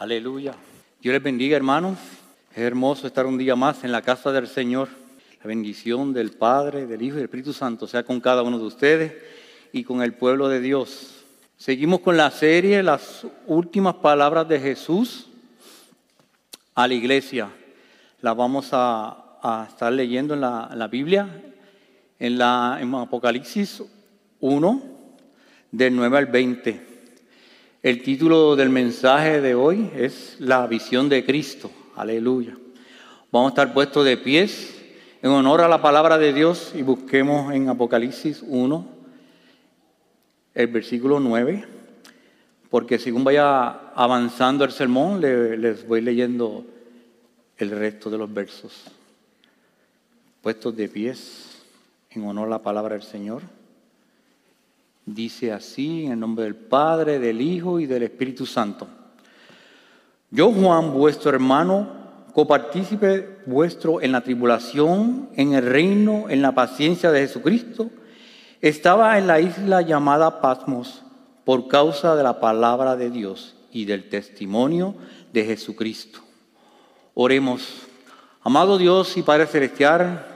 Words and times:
Aleluya. 0.00 0.54
Dios 1.02 1.12
les 1.12 1.22
bendiga, 1.22 1.58
hermanos. 1.58 1.98
Es 2.52 2.60
hermoso 2.60 3.06
estar 3.06 3.26
un 3.26 3.36
día 3.36 3.54
más 3.54 3.84
en 3.84 3.92
la 3.92 4.00
casa 4.00 4.32
del 4.32 4.48
Señor. 4.48 4.88
La 5.42 5.48
bendición 5.48 6.14
del 6.14 6.30
Padre, 6.30 6.86
del 6.86 7.02
Hijo 7.02 7.16
y 7.16 7.16
del 7.16 7.26
Espíritu 7.26 7.52
Santo 7.52 7.86
sea 7.86 8.02
con 8.02 8.18
cada 8.18 8.42
uno 8.42 8.58
de 8.58 8.64
ustedes 8.64 9.12
y 9.74 9.84
con 9.84 10.00
el 10.00 10.14
pueblo 10.14 10.48
de 10.48 10.62
Dios. 10.62 11.22
Seguimos 11.58 12.00
con 12.00 12.16
la 12.16 12.30
serie 12.30 12.82
Las 12.82 13.26
últimas 13.46 13.96
palabras 13.96 14.48
de 14.48 14.58
Jesús 14.58 15.26
a 16.74 16.88
la 16.88 16.94
iglesia. 16.94 17.50
La 18.22 18.32
vamos 18.32 18.70
a, 18.72 19.66
estar 19.68 19.92
leyendo 19.92 20.32
en 20.32 20.40
la, 20.40 20.88
Biblia, 20.90 21.28
en, 22.18 22.38
la, 22.38 22.78
en 22.80 22.94
Apocalipsis 22.94 23.82
1, 24.40 24.82
del 25.70 25.94
9 25.94 26.16
al 26.16 26.26
20. 26.26 26.89
El 27.82 28.02
título 28.02 28.56
del 28.56 28.68
mensaje 28.68 29.40
de 29.40 29.54
hoy 29.54 29.90
es 29.96 30.36
La 30.38 30.66
visión 30.66 31.08
de 31.08 31.24
Cristo. 31.24 31.70
Aleluya. 31.96 32.54
Vamos 33.32 33.46
a 33.46 33.52
estar 33.52 33.72
puestos 33.72 34.04
de 34.04 34.18
pies 34.18 34.78
en 35.22 35.30
honor 35.30 35.62
a 35.62 35.68
la 35.68 35.80
palabra 35.80 36.18
de 36.18 36.34
Dios 36.34 36.72
y 36.74 36.82
busquemos 36.82 37.54
en 37.54 37.70
Apocalipsis 37.70 38.44
1, 38.46 38.86
el 40.52 40.66
versículo 40.66 41.20
9, 41.20 41.64
porque 42.68 42.98
según 42.98 43.24
vaya 43.24 43.70
avanzando 43.94 44.64
el 44.64 44.72
sermón, 44.72 45.22
les 45.22 45.88
voy 45.88 46.02
leyendo 46.02 46.66
el 47.56 47.70
resto 47.70 48.10
de 48.10 48.18
los 48.18 48.30
versos. 48.30 48.90
Puestos 50.42 50.76
de 50.76 50.86
pies 50.86 51.62
en 52.10 52.26
honor 52.26 52.48
a 52.48 52.50
la 52.50 52.62
palabra 52.62 52.94
del 52.94 53.04
Señor. 53.04 53.40
Dice 55.06 55.52
así, 55.52 56.06
en 56.06 56.12
el 56.12 56.20
nombre 56.20 56.44
del 56.44 56.54
Padre, 56.54 57.18
del 57.18 57.40
Hijo 57.40 57.80
y 57.80 57.86
del 57.86 58.04
Espíritu 58.04 58.46
Santo. 58.46 58.86
Yo, 60.30 60.52
Juan, 60.52 60.92
vuestro 60.92 61.30
hermano, 61.30 61.88
copartícipe 62.32 63.40
vuestro 63.46 64.00
en 64.00 64.12
la 64.12 64.20
tribulación, 64.20 65.28
en 65.34 65.54
el 65.54 65.66
reino, 65.66 66.26
en 66.28 66.42
la 66.42 66.52
paciencia 66.52 67.10
de 67.10 67.20
Jesucristo, 67.20 67.90
estaba 68.60 69.18
en 69.18 69.26
la 69.26 69.40
isla 69.40 69.82
llamada 69.82 70.40
Pasmos 70.40 71.02
por 71.44 71.68
causa 71.68 72.14
de 72.14 72.22
la 72.22 72.38
palabra 72.38 72.94
de 72.94 73.10
Dios 73.10 73.56
y 73.72 73.86
del 73.86 74.08
testimonio 74.08 74.94
de 75.32 75.44
Jesucristo. 75.44 76.20
Oremos. 77.14 77.86
Amado 78.42 78.78
Dios 78.78 79.16
y 79.16 79.22
Padre 79.22 79.46
Celestial, 79.46 80.29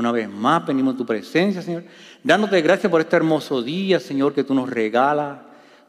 una 0.00 0.12
vez 0.12 0.28
más 0.28 0.66
venimos 0.66 0.94
en 0.94 0.98
tu 0.98 1.06
presencia, 1.06 1.62
Señor, 1.62 1.84
dándote 2.24 2.60
gracias 2.60 2.90
por 2.90 3.00
este 3.00 3.16
hermoso 3.16 3.62
día, 3.62 4.00
Señor, 4.00 4.34
que 4.34 4.44
tú 4.44 4.54
nos 4.54 4.68
regalas. 4.68 5.38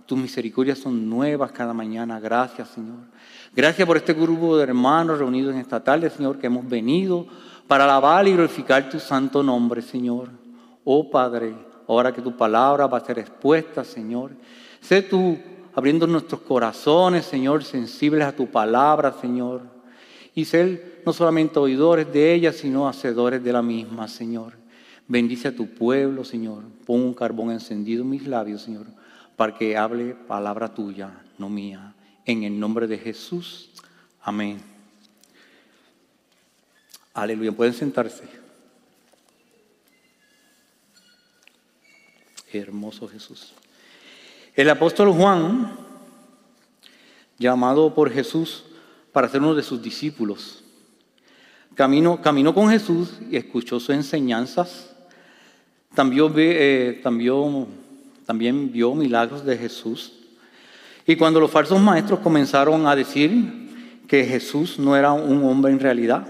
Tus 0.06 0.17
misericordias 0.17 0.78
son 0.78 1.09
nuevas 1.09 1.52
cada 1.52 1.73
mañana. 1.73 2.20
Gracias, 2.20 2.70
Señor. 2.70 2.98
Gracias 3.56 3.88
por 3.88 3.98
este 3.98 4.14
grupo 4.14 4.58
de 4.58 4.64
hermanos 4.64 5.20
reunidos 5.20 5.54
en 5.54 5.62
esta 5.62 5.84
tarde, 5.84 6.09
Señor, 6.09 6.38
que 6.38 6.48
hemos 6.48 6.67
venido 6.67 7.26
para 7.67 7.86
alabar 7.86 8.28
y 8.28 8.34
glorificar 8.34 8.89
tu 8.89 9.00
santo 9.00 9.42
nombre, 9.42 9.82
Señor. 9.82 10.30
Oh 10.84 11.09
Padre, 11.09 11.56
ahora 11.88 12.12
que 12.12 12.22
tu 12.22 12.36
palabra 12.36 12.88
va 12.88 12.98
a 12.98 13.06
ser 13.06 13.20
expuesta, 13.20 13.84
Señor, 13.84 14.32
sé 14.82 15.02
tú 15.02 15.38
abriendo 15.73 16.06
nuestros 16.06 16.42
corazones, 16.42 17.26
Señor, 17.26 17.64
sensibles 17.64 18.26
a 18.28 18.36
tu 18.36 18.48
palabra, 18.48 19.14
Señor 19.22 19.80
y 20.33 20.45
ser 20.45 21.01
no 21.05 21.13
solamente 21.13 21.59
oidores 21.59 22.11
de 22.11 22.33
ella, 22.33 22.53
sino 22.53 22.87
hacedores 22.87 23.43
de 23.43 23.53
la 23.53 23.61
misma, 23.61 24.07
Señor. 24.07 24.53
Bendice 25.07 25.49
a 25.49 25.55
tu 25.55 25.67
pueblo, 25.67 26.23
Señor. 26.23 26.63
Pon 26.85 27.01
un 27.01 27.13
carbón 27.13 27.51
encendido 27.51 28.03
en 28.03 28.09
mis 28.09 28.27
labios, 28.27 28.61
Señor, 28.61 28.85
para 29.35 29.57
que 29.57 29.75
hable 29.75 30.15
palabra 30.15 30.73
tuya, 30.73 31.11
no 31.37 31.49
mía. 31.49 31.93
En 32.25 32.43
el 32.43 32.59
nombre 32.59 32.87
de 32.87 32.97
Jesús. 32.97 33.71
Amén. 34.21 34.61
Aleluya. 37.13 37.52
Pueden 37.52 37.73
sentarse. 37.73 38.23
Hermoso 42.53 43.08
Jesús. 43.08 43.53
El 44.55 44.70
apóstol 44.70 45.11
Juan, 45.11 45.71
llamado 47.37 47.93
por 47.93 48.11
Jesús 48.11 48.65
para 49.11 49.30
ser 49.30 49.42
uno 49.42 49.55
de 49.55 49.64
sus 49.64 49.82
discípulos. 49.82 50.64
Caminó, 51.76 52.22
caminó 52.22 52.54
con 52.54 52.70
Jesús 52.70 53.20
y 53.30 53.38
escuchó 53.38 53.80
sus 53.80 53.92
enseñanzas. 53.92 54.94
También, 55.94 56.33
eh, 56.38 56.99
también, 57.04 57.67
también 58.26 58.71
vio 58.71 58.94
milagros 58.94 59.45
de 59.45 59.58
Jesús. 59.58 60.14
Y 61.05 61.16
cuando 61.16 61.39
los 61.39 61.52
falsos 61.52 61.80
maestros 61.80 62.20
comenzaron 62.20 62.88
a 62.88 62.95
decir 62.95 64.04
que 64.08 64.26
Jesús 64.26 64.77
no 64.77 64.95
era 64.95 65.11
un 65.11 65.44
hombre 65.44 65.71
en 65.71 65.80
realidad, 65.80 66.27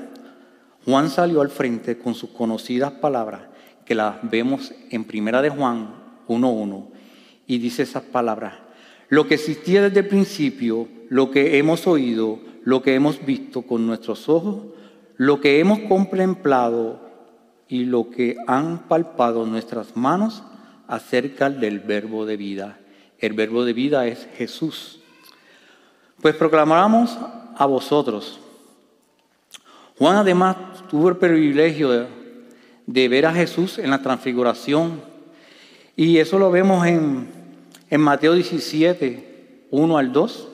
Juan 0.85 1.09
salió 1.09 1.41
al 1.41 1.49
frente 1.49 1.97
con 1.97 2.15
sus 2.15 2.31
conocidas 2.31 2.91
palabras, 2.93 3.41
que 3.85 3.93
las 3.93 4.15
vemos 4.23 4.73
en 4.89 5.03
Primera 5.03 5.41
de 5.41 5.49
Juan 5.49 5.93
1.1, 6.27 6.87
y 7.45 7.57
dice 7.57 7.83
esas 7.83 8.03
palabras, 8.03 8.53
lo 9.11 9.27
que 9.27 9.33
existía 9.33 9.81
desde 9.81 9.99
el 9.99 10.07
principio, 10.07 10.87
lo 11.09 11.31
que 11.31 11.57
hemos 11.57 11.85
oído, 11.85 12.39
lo 12.63 12.81
que 12.81 12.95
hemos 12.95 13.25
visto 13.25 13.63
con 13.63 13.85
nuestros 13.85 14.29
ojos, 14.29 14.67
lo 15.17 15.41
que 15.41 15.59
hemos 15.59 15.79
contemplado 15.79 17.01
y 17.67 17.83
lo 17.83 18.09
que 18.09 18.37
han 18.47 18.87
palpado 18.87 19.45
nuestras 19.45 19.97
manos 19.97 20.43
acerca 20.87 21.49
del 21.49 21.81
verbo 21.81 22.25
de 22.25 22.37
vida. 22.37 22.79
El 23.19 23.33
verbo 23.33 23.65
de 23.65 23.73
vida 23.73 24.07
es 24.07 24.29
Jesús. 24.37 25.01
Pues 26.21 26.33
proclamamos 26.33 27.17
a 27.57 27.65
vosotros. 27.65 28.39
Juan 29.97 30.15
además 30.15 30.55
tuvo 30.89 31.09
el 31.09 31.17
privilegio 31.17 31.89
de, 31.91 32.07
de 32.85 33.09
ver 33.09 33.25
a 33.25 33.33
Jesús 33.33 33.77
en 33.77 33.89
la 33.89 34.01
transfiguración. 34.01 35.01
Y 35.97 36.17
eso 36.17 36.39
lo 36.39 36.49
vemos 36.49 36.87
en, 36.87 37.40
en 37.91 38.01
Mateo 38.01 38.33
17, 38.33 39.67
1 39.69 39.97
al 39.97 40.11
2. 40.11 40.47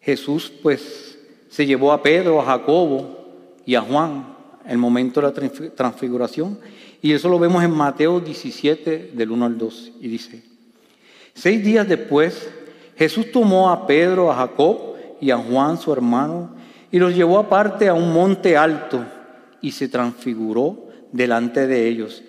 Jesús 0.00 0.50
pues 0.62 1.18
se 1.50 1.66
llevó 1.66 1.92
a 1.92 2.02
Pedro, 2.02 2.40
a 2.40 2.44
Jacobo 2.46 3.34
y 3.66 3.74
a 3.74 3.82
Juan 3.82 4.34
en 4.64 4.70
el 4.70 4.78
momento 4.78 5.20
de 5.20 5.26
la 5.26 5.72
transfiguración. 5.74 6.58
Y 7.02 7.12
eso 7.12 7.28
lo 7.28 7.38
vemos 7.38 7.62
en 7.62 7.72
Mateo 7.72 8.20
17 8.20 9.10
del 9.12 9.30
1 9.30 9.44
al 9.44 9.58
2. 9.58 9.92
Y 10.00 10.08
dice, 10.08 10.42
seis 11.34 11.62
días 11.62 11.86
después 11.86 12.48
Jesús 12.96 13.32
tomó 13.32 13.70
a 13.70 13.86
Pedro, 13.86 14.30
a 14.30 14.36
Jacob 14.36 14.94
y 15.20 15.30
a 15.32 15.36
Juan 15.36 15.78
su 15.78 15.92
hermano 15.92 16.54
y 16.92 16.98
los 17.00 17.12
llevó 17.12 17.40
aparte 17.40 17.88
a 17.88 17.94
un 17.94 18.12
monte 18.12 18.56
alto 18.56 19.04
y 19.60 19.72
se 19.72 19.88
transfiguró 19.88 20.90
delante 21.10 21.66
de 21.66 21.88
ellos. 21.88 22.22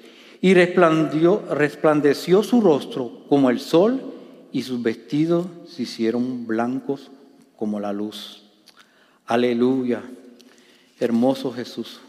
Y 0.45 0.53
resplandeció 0.53 2.43
su 2.43 2.61
rostro 2.61 3.23
como 3.27 3.49
el 3.49 3.59
sol 3.59 4.13
y 4.51 4.61
sus 4.61 4.79
vestidos 4.79 5.47
se 5.67 5.81
hicieron 5.81 6.45
blancos 6.45 7.09
como 7.55 7.79
la 7.79 7.91
luz. 7.91 8.43
Aleluya, 9.25 10.03
hermoso 10.99 11.51
Jesús. 11.51 11.99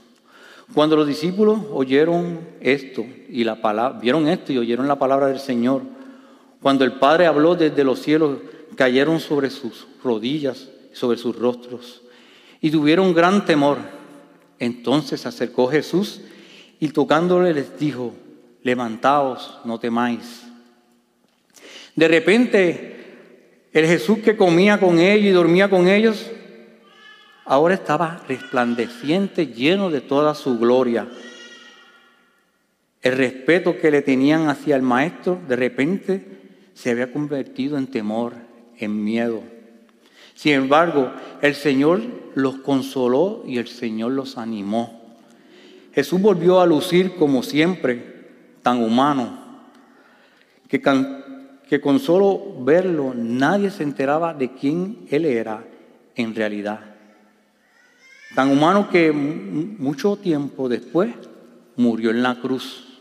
Cuando 0.75 0.97
los 0.97 1.07
discípulos 1.07 1.61
oyeron 1.73 2.41
esto 2.61 3.07
y 3.31 3.43
la 3.43 3.63
palabra, 3.63 3.99
vieron 4.01 4.29
esto 4.29 4.53
y 4.53 4.59
oyeron 4.59 4.87
la 4.87 4.99
palabra 4.99 5.29
del 5.29 5.41
Señor, 5.41 5.81
cuando 6.61 6.85
el 6.85 6.93
Padre 6.93 7.25
habló 7.25 7.55
desde 7.55 7.85
los 7.85 8.01
cielos, 8.01 8.37
cayeron 8.75 9.19
sobre 9.19 9.49
sus 9.49 9.87
rodillas, 10.05 10.69
sobre 10.93 11.17
sus 11.17 11.35
rostros 11.37 12.03
y 12.61 12.71
tuvieron 12.71 13.15
gran 13.15 13.47
temor. 13.47 13.79
Entonces 14.59 15.23
se 15.23 15.29
acercó 15.29 15.69
Jesús 15.69 16.21
y 16.79 16.89
tocándole 16.89 17.55
les 17.55 17.79
dijo, 17.79 18.13
levantaos, 18.67 19.61
no 19.65 19.79
temáis. 19.79 20.43
De 21.95 22.09
repente 22.09 22.97
el 23.73 23.87
Jesús 23.87 24.19
que 24.19 24.37
comía 24.37 24.81
con 24.81 24.99
ellos 24.99 25.27
y 25.27 25.31
dormía 25.31 25.71
con 25.71 25.87
ellos, 25.87 26.29
ahora 27.45 27.75
estaba 27.75 28.25
resplandeciente, 28.27 29.47
lleno 29.47 29.89
de 29.89 30.01
toda 30.01 30.35
su 30.35 30.59
gloria. 30.59 31.07
El 33.03 33.17
respeto 33.17 33.79
que 33.79 33.93
le 33.93 34.03
tenían 34.03 34.49
hacia 34.49 34.75
el 34.75 34.83
Maestro 34.83 35.39
de 35.47 35.55
repente 35.55 36.27
se 36.75 36.91
había 36.91 37.13
convertido 37.13 37.79
en 37.79 37.87
temor, 37.87 38.33
en 38.79 39.05
miedo. 39.05 39.43
Sin 40.35 40.55
embargo, 40.55 41.13
el 41.41 41.55
Señor 41.55 42.03
los 42.35 42.57
consoló 42.57 43.45
y 43.47 43.59
el 43.59 43.69
Señor 43.69 44.11
los 44.11 44.37
animó. 44.39 45.03
Jesús 45.95 46.21
volvió 46.21 46.61
a 46.61 46.67
lucir 46.67 47.15
como 47.15 47.45
siempre, 47.45 48.16
tan 48.67 48.83
humano, 48.83 49.29
que 50.69 51.81
con 51.81 52.01
solo 52.01 52.65
verlo 52.65 53.15
nadie 53.15 53.71
se 53.71 53.85
enteraba 53.85 54.35
de 54.35 54.55
quién 54.55 55.07
él 55.09 55.25
era 55.25 55.63
en 56.17 56.35
realidad. 56.35 56.81
Tan 58.35 58.51
humano 58.51 58.91
que 58.91 59.13
mucho 59.13 60.17
tiempo 60.17 60.69
después 60.69 61.15
murió 61.77 62.11
en 62.11 62.25
la 62.25 62.41
cruz. 62.41 62.99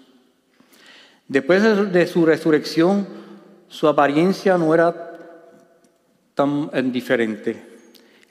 Después 1.28 1.64
de 1.92 2.06
su 2.06 2.28
resurrección, 2.28 3.08
su 3.68 3.88
apariencia 3.88 4.60
no 4.60 4.72
era 4.72 4.94
tan 6.36 6.92
diferente. 6.92 7.80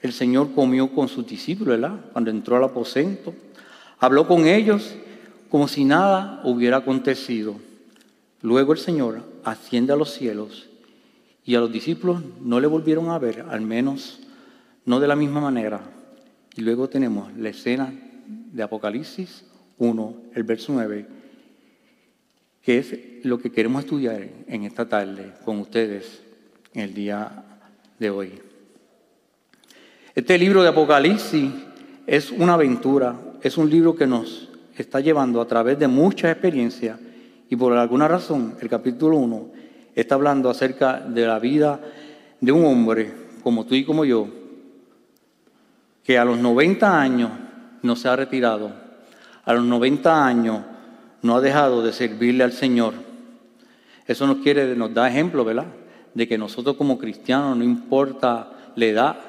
el 0.01 0.13
Señor 0.13 0.53
comió 0.55 0.89
con 0.89 1.09
sus 1.09 1.27
discípulos, 1.27 1.81
¿verdad? 1.81 1.99
Cuando 2.13 2.31
entró 2.31 2.55
al 2.55 2.63
aposento, 2.63 3.33
habló 3.99 4.25
con 4.25 4.47
ellos 4.47 4.95
como 5.55 5.69
si 5.69 5.85
nada 5.85 6.41
hubiera 6.43 6.75
acontecido. 6.75 7.55
Luego 8.41 8.73
el 8.73 8.77
Señor 8.77 9.23
asciende 9.45 9.93
a 9.93 9.95
los 9.95 10.11
cielos 10.11 10.67
y 11.45 11.55
a 11.55 11.61
los 11.61 11.71
discípulos 11.71 12.21
no 12.41 12.59
le 12.59 12.67
volvieron 12.67 13.09
a 13.09 13.19
ver, 13.19 13.45
al 13.49 13.61
menos 13.61 14.19
no 14.83 14.99
de 14.99 15.07
la 15.07 15.15
misma 15.15 15.39
manera. 15.39 15.79
Y 16.57 16.61
luego 16.61 16.89
tenemos 16.89 17.33
la 17.37 17.47
escena 17.47 17.93
de 18.27 18.63
Apocalipsis 18.63 19.45
1, 19.77 20.15
el 20.33 20.43
verso 20.43 20.73
9, 20.73 21.07
que 22.61 22.77
es 22.77 22.93
lo 23.23 23.39
que 23.39 23.49
queremos 23.49 23.85
estudiar 23.85 24.27
en 24.47 24.63
esta 24.63 24.89
tarde 24.89 25.35
con 25.45 25.59
ustedes 25.59 26.21
en 26.73 26.81
el 26.81 26.93
día 26.93 27.45
de 27.97 28.09
hoy. 28.09 28.33
Este 30.15 30.37
libro 30.37 30.63
de 30.63 30.67
Apocalipsis 30.67 31.49
es 32.05 32.31
una 32.31 32.55
aventura, 32.55 33.15
es 33.41 33.57
un 33.57 33.69
libro 33.69 33.95
que 33.95 34.05
nos 34.05 34.44
está 34.81 34.99
llevando 34.99 35.41
a 35.41 35.47
través 35.47 35.79
de 35.79 35.87
muchas 35.87 36.31
experiencias 36.31 36.99
y 37.49 37.55
por 37.55 37.73
alguna 37.73 38.07
razón 38.07 38.55
el 38.59 38.69
capítulo 38.69 39.17
1 39.17 39.47
está 39.95 40.15
hablando 40.15 40.49
acerca 40.49 40.99
de 40.99 41.25
la 41.25 41.39
vida 41.39 41.79
de 42.41 42.51
un 42.51 42.65
hombre 42.65 43.13
como 43.43 43.65
tú 43.65 43.75
y 43.75 43.85
como 43.85 44.05
yo, 44.05 44.27
que 46.03 46.17
a 46.17 46.25
los 46.25 46.37
90 46.39 46.99
años 46.99 47.31
no 47.81 47.95
se 47.95 48.09
ha 48.09 48.15
retirado, 48.15 48.71
a 49.43 49.53
los 49.53 49.63
90 49.63 50.25
años 50.25 50.61
no 51.21 51.35
ha 51.35 51.41
dejado 51.41 51.83
de 51.83 51.93
servirle 51.93 52.43
al 52.43 52.51
Señor. 52.51 52.93
Eso 54.07 54.27
nos 54.27 54.37
quiere, 54.37 54.75
nos 54.75 54.93
da 54.93 55.07
ejemplo, 55.07 55.45
¿verdad? 55.45 55.67
De 56.13 56.27
que 56.27 56.37
nosotros 56.37 56.75
como 56.75 56.97
cristianos, 56.97 57.55
no 57.57 57.63
importa 57.63 58.51
la 58.75 58.85
edad 58.85 59.19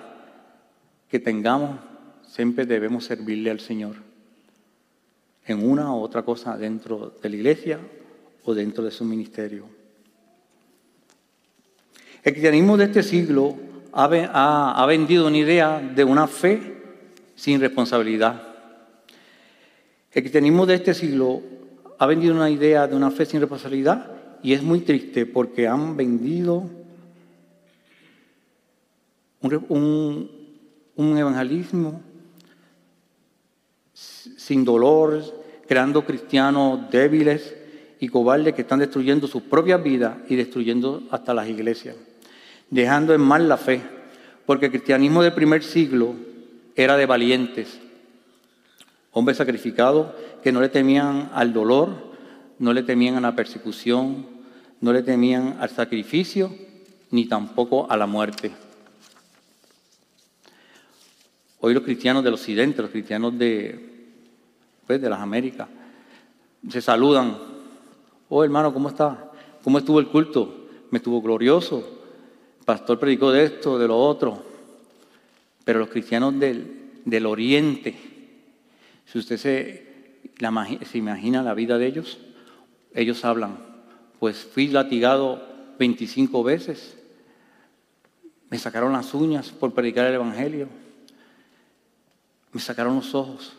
que 1.08 1.19
tengamos, 1.19 1.78
siempre 2.26 2.66
debemos 2.66 3.04
servirle 3.04 3.50
al 3.50 3.60
Señor 3.60 4.05
en 5.46 5.69
una 5.69 5.93
u 5.93 6.00
otra 6.00 6.22
cosa 6.22 6.56
dentro 6.56 7.14
de 7.22 7.28
la 7.28 7.37
iglesia 7.37 7.78
o 8.44 8.54
dentro 8.54 8.84
de 8.84 8.90
su 8.90 9.04
ministerio. 9.04 9.64
El 12.22 12.32
cristianismo 12.32 12.76
de 12.76 12.84
este 12.84 13.02
siglo 13.02 13.56
ha, 13.93 14.87
vendido 14.87 15.26
una 15.26 15.38
idea 15.38 15.81
de 15.81 16.04
una 16.04 16.26
fe 16.26 16.82
sin 17.34 17.60
responsabilidad. 17.60 18.43
El 20.12 20.22
cristianismo 20.22 20.66
de 20.66 20.75
este 20.75 20.93
siglo 20.93 21.43
ha 21.99 22.06
vendido 22.06 22.34
una 22.34 22.50
idea 22.50 22.87
de 22.88 22.96
una 22.96 23.10
fe 23.10 23.26
sin 23.26 23.40
responsabilidad 23.40 24.10
y 24.42 24.52
es 24.52 24.62
muy 24.62 24.81
triste 24.81 25.25
porque 25.25 25.69
han 25.69 25.96
vendido 25.96 26.69
un, 29.40 30.31
un 30.96 31.19
evangelismo 31.19 32.02
sin 34.37 34.64
dolor, 34.64 35.23
creando 35.67 36.05
cristianos 36.05 36.90
débiles 36.90 37.55
y 38.00 38.08
cobardes 38.08 38.55
que 38.55 38.62
están 38.62 38.78
destruyendo 38.78 39.26
sus 39.26 39.43
propias 39.43 39.82
vidas 39.82 40.19
y 40.28 40.37
destruyendo 40.37 41.02
hasta 41.11 41.34
las 41.34 41.49
iglesias, 41.49 41.96
dejando 42.70 43.14
en 43.14 43.20
mal 43.20 43.49
la 43.49 43.56
fe, 43.56 43.82
porque 44.44 44.67
el 44.67 44.73
cristianismo 44.73 45.23
del 45.23 45.32
primer 45.32 45.62
siglo 45.62 46.14
era 46.75 46.96
de 46.96 47.06
valientes, 47.06 47.81
hombres 49.12 49.38
sacrificados 49.38 50.08
que 50.43 50.52
no 50.52 50.61
le 50.61 50.69
temían 50.69 51.31
al 51.32 51.52
dolor, 51.52 52.14
no 52.58 52.73
le 52.73 52.82
temían 52.82 53.17
a 53.17 53.20
la 53.20 53.34
persecución, 53.34 54.26
no 54.81 54.93
le 54.93 55.02
temían 55.02 55.56
al 55.58 55.70
sacrificio, 55.70 56.55
ni 57.11 57.26
tampoco 57.26 57.90
a 57.90 57.96
la 57.96 58.06
muerte. 58.06 58.52
Hoy 61.61 61.73
los 61.73 61.82
cristianos 61.82 62.23
del 62.23 62.34
occidente, 62.34 62.82
los 62.82 62.90
cristianos 62.90 63.38
de, 63.38 63.95
pues, 64.86 65.00
de 65.00 65.10
las 65.10 65.20
Américas, 65.20 65.68
se 66.68 66.80
saludan. 66.80 67.36
Oh 68.28 68.42
hermano, 68.42 68.72
¿cómo 68.72 68.88
está? 68.88 69.30
¿Cómo 69.62 69.78
estuvo 69.78 70.00
el 70.00 70.08
culto? 70.08 70.68
Me 70.90 70.98
estuvo 70.98 71.20
glorioso. 71.20 71.78
El 72.58 72.64
pastor 72.64 72.98
predicó 72.98 73.30
de 73.32 73.44
esto, 73.44 73.78
de 73.78 73.88
lo 73.88 73.98
otro. 73.98 74.42
Pero 75.64 75.80
los 75.80 75.88
cristianos 75.88 76.38
del, 76.38 77.00
del 77.04 77.26
oriente, 77.26 77.96
si 79.04 79.18
usted 79.18 79.36
se, 79.36 79.86
se 80.84 80.98
imagina 80.98 81.42
la 81.42 81.54
vida 81.54 81.78
de 81.78 81.86
ellos, 81.86 82.18
ellos 82.94 83.24
hablan, 83.24 83.58
pues 84.18 84.38
fui 84.38 84.68
latigado 84.68 85.42
25 85.78 86.42
veces, 86.42 86.96
me 88.48 88.58
sacaron 88.58 88.92
las 88.92 89.12
uñas 89.14 89.50
por 89.50 89.74
predicar 89.74 90.06
el 90.06 90.14
Evangelio, 90.14 90.68
me 92.52 92.60
sacaron 92.60 92.96
los 92.96 93.14
ojos, 93.14 93.54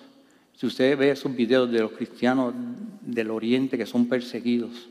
si 0.58 0.66
usted 0.66 0.98
ve 0.98 1.12
esos 1.12 1.36
videos 1.36 1.72
de 1.72 1.82
los 1.82 1.92
cristianos 1.92 2.52
del 3.02 3.30
oriente 3.30 3.78
que 3.78 3.86
son 3.86 4.10
perseguidos, 4.10 4.90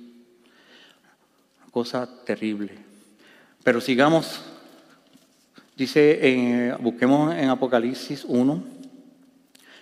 cosa 1.72 2.08
terrible. 2.24 2.70
Pero 3.64 3.80
sigamos, 3.80 4.42
dice, 5.76 6.72
busquemos 6.78 7.34
en 7.34 7.48
Apocalipsis 7.48 8.24
1, 8.28 8.62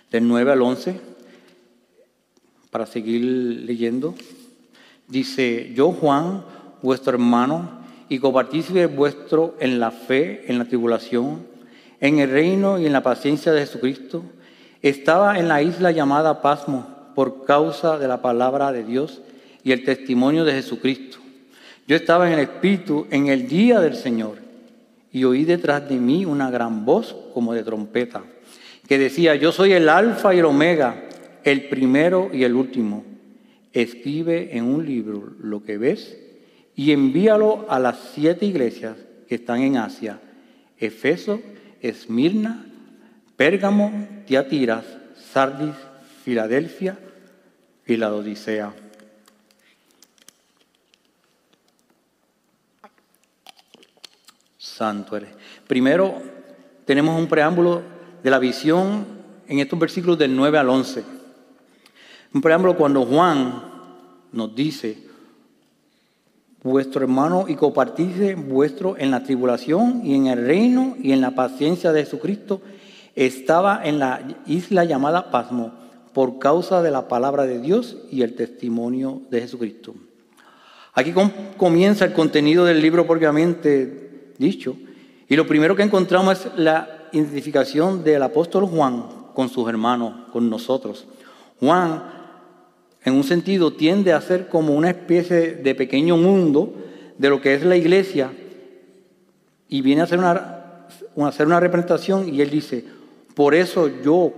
del 0.09 0.27
9 0.27 0.51
al 0.53 0.61
11, 0.63 0.99
para 2.71 2.87
seguir 2.87 3.21
leyendo. 3.21 4.15
Dice, 5.07 5.71
yo 5.75 5.91
Juan, 5.91 6.43
vuestro 6.81 7.13
hermano, 7.13 7.85
y 8.09 8.17
copartícipe 8.17 8.87
vuestro 8.87 9.55
en 9.59 9.79
la 9.79 9.91
fe, 9.91 10.45
en 10.47 10.57
la 10.57 10.65
tribulación, 10.65 11.45
en 11.99 12.17
el 12.17 12.31
reino 12.31 12.79
y 12.79 12.87
en 12.87 12.93
la 12.93 13.03
paciencia 13.03 13.51
de 13.51 13.61
Jesucristo, 13.61 14.23
estaba 14.81 15.39
en 15.39 15.47
la 15.47 15.61
isla 15.61 15.91
llamada 15.91 16.41
Pasmo 16.41 16.87
por 17.15 17.45
causa 17.45 17.97
de 17.97 18.07
la 18.07 18.21
palabra 18.21 18.71
de 18.71 18.83
Dios 18.83 19.21
y 19.63 19.71
el 19.71 19.83
testimonio 19.83 20.45
de 20.45 20.53
Jesucristo. 20.53 21.17
Yo 21.87 21.95
estaba 21.95 22.27
en 22.27 22.33
el 22.33 22.39
Espíritu 22.39 23.07
en 23.09 23.27
el 23.27 23.47
día 23.47 23.79
del 23.79 23.95
Señor 23.95 24.37
y 25.11 25.23
oí 25.23 25.45
detrás 25.45 25.87
de 25.87 25.95
mí 25.95 26.25
una 26.25 26.49
gran 26.49 26.85
voz 26.85 27.15
como 27.33 27.53
de 27.53 27.63
trompeta 27.63 28.23
que 28.87 28.99
decía, 28.99 29.35
yo 29.35 29.51
soy 29.51 29.73
el 29.73 29.89
alfa 29.89 30.33
y 30.33 30.39
el 30.39 30.45
omega, 30.45 31.03
el 31.43 31.67
primero 31.69 32.29
y 32.31 32.43
el 32.43 32.53
último. 32.53 33.03
Escribe 33.73 34.55
en 34.55 34.65
un 34.65 34.85
libro 34.85 35.33
lo 35.41 35.63
que 35.63 35.77
ves 35.77 36.17
y 36.75 36.91
envíalo 36.91 37.65
a 37.69 37.79
las 37.79 37.97
siete 38.13 38.45
iglesias 38.45 38.97
que 39.27 39.35
están 39.35 39.61
en 39.61 39.77
Asia, 39.77 40.19
Efeso, 40.77 41.41
Esmirna, 41.81 42.65
Pérgamo, 43.35 44.07
Tiatiras, 44.25 44.85
Sardis, 45.31 45.75
Filadelfia 46.23 46.97
y 47.85 47.97
la 47.97 48.13
Odisea. 48.13 48.73
Santo 54.57 55.15
eres. 55.15 55.29
Primero 55.67 56.21
tenemos 56.85 57.19
un 57.19 57.27
preámbulo 57.27 57.81
de 58.23 58.29
la 58.29 58.39
visión 58.39 59.05
en 59.47 59.59
estos 59.59 59.79
versículos 59.79 60.17
del 60.17 60.35
9 60.35 60.57
al 60.57 60.69
11. 60.69 61.03
Un 62.33 62.41
preámbulo 62.41 62.75
cuando 62.75 63.05
Juan 63.05 63.63
nos 64.31 64.53
dice, 64.53 64.97
vuestro 66.63 67.03
hermano 67.03 67.45
y 67.47 67.55
copartícipe 67.55 68.33
vuestro 68.35 68.97
en 68.97 69.11
la 69.11 69.23
tribulación 69.23 70.01
y 70.03 70.15
en 70.15 70.27
el 70.27 70.45
reino 70.45 70.97
y 70.99 71.11
en 71.11 71.21
la 71.21 71.31
paciencia 71.31 71.91
de 71.91 72.03
Jesucristo 72.03 72.59
estaba 73.15 73.81
en 73.83 73.99
la 73.99 74.21
isla 74.45 74.83
llamada 74.83 75.31
Pasmo 75.31 75.73
por 76.13 76.39
causa 76.39 76.81
de 76.81 76.91
la 76.91 77.07
palabra 77.07 77.45
de 77.45 77.59
Dios 77.59 77.97
y 78.11 78.21
el 78.21 78.35
testimonio 78.35 79.21
de 79.29 79.41
Jesucristo. 79.41 79.93
Aquí 80.93 81.13
comienza 81.57 82.05
el 82.05 82.13
contenido 82.13 82.63
del 82.63 82.81
libro 82.81 83.05
propiamente 83.05 84.31
dicho. 84.37 84.77
Y 85.27 85.35
lo 85.35 85.45
primero 85.45 85.75
que 85.75 85.83
encontramos 85.83 86.45
es 86.45 86.51
la 86.55 87.07
identificación 87.11 88.03
del 88.03 88.23
apóstol 88.23 88.65
Juan 88.65 89.03
con 89.33 89.49
sus 89.49 89.67
hermanos, 89.67 90.29
con 90.31 90.49
nosotros. 90.49 91.05
Juan, 91.59 92.03
en 93.03 93.13
un 93.13 93.23
sentido, 93.23 93.73
tiende 93.73 94.13
a 94.13 94.21
ser 94.21 94.47
como 94.47 94.73
una 94.73 94.89
especie 94.89 95.55
de 95.55 95.75
pequeño 95.75 96.15
mundo 96.15 96.73
de 97.17 97.29
lo 97.29 97.41
que 97.41 97.53
es 97.53 97.65
la 97.65 97.75
iglesia 97.75 98.31
y 99.67 99.81
viene 99.81 100.01
a 100.01 100.05
hacer 100.05 100.19
una, 100.19 100.31
a 100.31 101.27
hacer 101.27 101.45
una 101.45 101.59
representación 101.59 102.33
y 102.33 102.41
él 102.41 102.49
dice, 102.49 102.85
por 103.35 103.53
eso 103.53 103.91
yo 104.01 104.33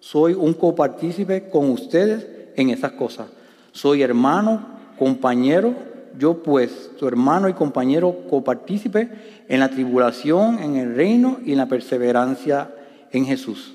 soy 0.00 0.34
un 0.34 0.52
copartícipe 0.54 1.48
con 1.48 1.70
ustedes 1.70 2.26
en 2.56 2.70
esas 2.70 2.92
cosas. 2.92 3.28
Soy 3.72 4.02
hermano, 4.02 4.66
compañero, 4.98 5.74
yo 6.18 6.42
pues, 6.42 6.90
tu 6.98 7.08
hermano 7.08 7.48
y 7.48 7.54
compañero 7.54 8.24
copartícipe 8.28 9.08
en 9.48 9.60
la 9.60 9.70
tribulación, 9.70 10.58
en 10.58 10.76
el 10.76 10.94
reino 10.94 11.38
y 11.44 11.52
en 11.52 11.58
la 11.58 11.68
perseverancia 11.68 12.74
en 13.12 13.24
Jesús. 13.24 13.74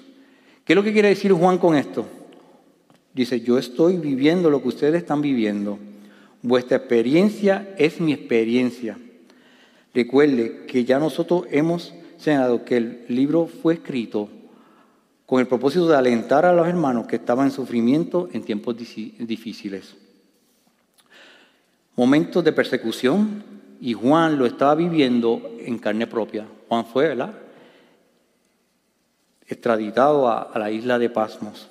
¿Qué 0.63 0.73
es 0.73 0.77
lo 0.77 0.83
que 0.83 0.93
quiere 0.93 1.09
decir 1.09 1.31
Juan 1.31 1.57
con 1.57 1.75
esto? 1.75 2.05
Dice, 3.13 3.41
yo 3.41 3.57
estoy 3.57 3.97
viviendo 3.97 4.49
lo 4.49 4.61
que 4.61 4.67
ustedes 4.67 5.01
están 5.01 5.21
viviendo. 5.21 5.79
Vuestra 6.43 6.77
experiencia 6.77 7.73
es 7.77 7.99
mi 7.99 8.13
experiencia. 8.13 8.97
Recuerde 9.93 10.65
que 10.67 10.85
ya 10.85 10.99
nosotros 10.99 11.45
hemos 11.49 11.93
señalado 12.17 12.65
que 12.65 12.77
el 12.77 13.05
libro 13.07 13.47
fue 13.47 13.75
escrito 13.75 14.29
con 15.25 15.39
el 15.39 15.47
propósito 15.47 15.87
de 15.87 15.97
alentar 15.97 16.45
a 16.45 16.53
los 16.53 16.67
hermanos 16.67 17.07
que 17.07 17.17
estaban 17.17 17.47
en 17.47 17.51
sufrimiento 17.51 18.29
en 18.31 18.43
tiempos 18.43 18.75
difíciles. 18.77 19.95
Momentos 21.95 22.43
de 22.43 22.53
persecución, 22.53 23.43
y 23.79 23.93
Juan 23.93 24.37
lo 24.37 24.45
estaba 24.45 24.75
viviendo 24.75 25.55
en 25.59 25.77
carne 25.77 26.07
propia. 26.07 26.47
Juan 26.67 26.85
fue, 26.85 27.09
¿verdad? 27.09 27.33
Extraditado 29.47 30.27
a, 30.29 30.51
la 30.57 30.71
isla 30.71 30.99
de 30.99 31.09
Pasmos. 31.09 31.69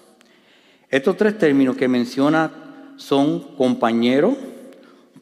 Estos 0.88 1.16
tres 1.16 1.36
términos 1.36 1.76
que 1.76 1.88
menciona 1.88 2.94
son 2.96 3.56
compañero, 3.56 4.36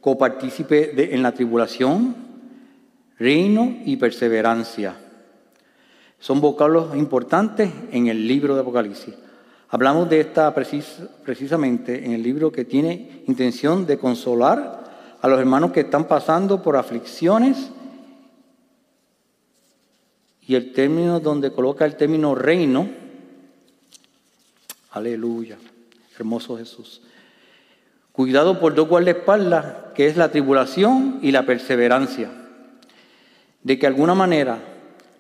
copartícipe 0.00 1.14
en 1.14 1.22
la 1.22 1.32
tribulación, 1.32 2.14
reino 3.18 3.78
y 3.84 3.96
perseverancia. 3.96 4.96
Son 6.24 6.40
vocablos 6.40 6.96
importantes 6.96 7.70
en 7.92 8.06
el 8.06 8.26
libro 8.26 8.54
de 8.54 8.62
Apocalipsis. 8.62 9.14
Hablamos 9.68 10.08
de 10.08 10.20
esta 10.20 10.54
precisamente 10.54 12.02
en 12.02 12.12
el 12.12 12.22
libro 12.22 12.50
que 12.50 12.64
tiene 12.64 13.22
intención 13.26 13.84
de 13.84 13.98
consolar 13.98 15.18
a 15.20 15.28
los 15.28 15.38
hermanos 15.38 15.72
que 15.72 15.80
están 15.80 16.08
pasando 16.08 16.62
por 16.62 16.78
aflicciones 16.78 17.70
y 20.40 20.54
el 20.54 20.72
término 20.72 21.20
donde 21.20 21.52
coloca 21.52 21.84
el 21.84 21.94
término 21.94 22.34
reino, 22.34 22.88
aleluya, 24.92 25.58
hermoso 26.18 26.56
Jesús. 26.56 27.02
Cuidado 28.12 28.60
por 28.60 28.74
dos 28.74 28.88
guardaespaldas, 28.88 29.92
que 29.94 30.06
es 30.06 30.16
la 30.16 30.30
tribulación 30.30 31.18
y 31.20 31.32
la 31.32 31.44
perseverancia. 31.44 32.30
De 33.62 33.78
que 33.78 33.86
alguna 33.86 34.14
manera 34.14 34.70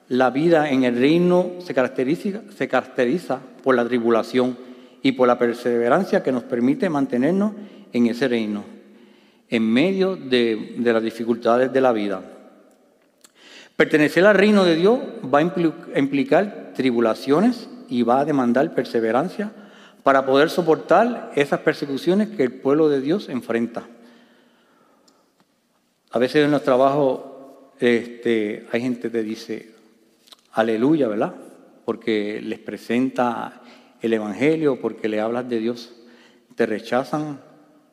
la 0.08 0.30
vida 0.30 0.70
en 0.70 0.84
el 0.84 0.96
reino 0.96 1.52
se 1.58 1.74
caracteriza, 1.74 3.40
por 3.62 3.74
la 3.74 3.84
tribulación 3.84 4.56
y 5.02 5.12
por 5.12 5.28
la 5.28 5.38
perseverancia 5.38 6.22
que 6.22 6.32
nos 6.32 6.42
permite 6.42 6.90
mantenernos 6.90 7.52
en 7.92 8.06
ese 8.06 8.28
reino 8.28 8.74
en 9.48 9.62
medio 9.72 10.16
de, 10.16 10.74
las 10.78 11.02
dificultades 11.02 11.72
de 11.72 11.80
la 11.80 11.92
vida. 11.92 12.22
Pertenecer 13.76 14.26
al 14.26 14.34
reino 14.34 14.64
de 14.64 14.76
Dios 14.76 14.98
va 15.32 15.38
a 15.38 15.98
implicar 16.00 16.72
tribulaciones 16.74 17.68
y 17.88 18.02
va 18.02 18.20
a 18.20 18.24
demandar 18.24 18.74
perseverancia 18.74 19.52
para 20.02 20.26
poder 20.26 20.50
soportar 20.50 21.32
esas 21.34 21.60
persecuciones 21.60 22.28
que 22.28 22.42
el 22.42 22.52
pueblo 22.52 22.88
de 22.88 23.00
Dios 23.00 23.28
enfrenta. 23.28 23.84
A 26.10 26.18
veces 26.18 26.44
en 26.44 26.50
los 26.50 26.62
trabajos 26.62 27.20
este, 27.80 28.66
hay 28.70 28.80
gente 28.80 29.10
que 29.10 29.22
dice, 29.22 29.73
aleluya, 30.54 31.08
¿verdad? 31.08 31.34
Porque 31.84 32.40
les 32.42 32.58
presenta 32.58 33.60
el 34.00 34.12
Evangelio, 34.12 34.80
porque 34.80 35.08
le 35.08 35.20
hablas 35.20 35.48
de 35.48 35.58
Dios. 35.58 35.94
Te 36.54 36.66
rechazan 36.66 37.40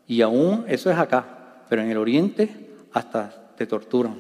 y 0.08 0.22
aún 0.22 0.66
eso 0.68 0.90
es 0.90 0.98
acá 0.98 1.38
pero 1.72 1.84
en 1.84 1.90
el 1.90 1.98
oriente 1.98 2.50
hasta 2.92 3.54
te 3.56 3.66
torturan. 3.66 4.18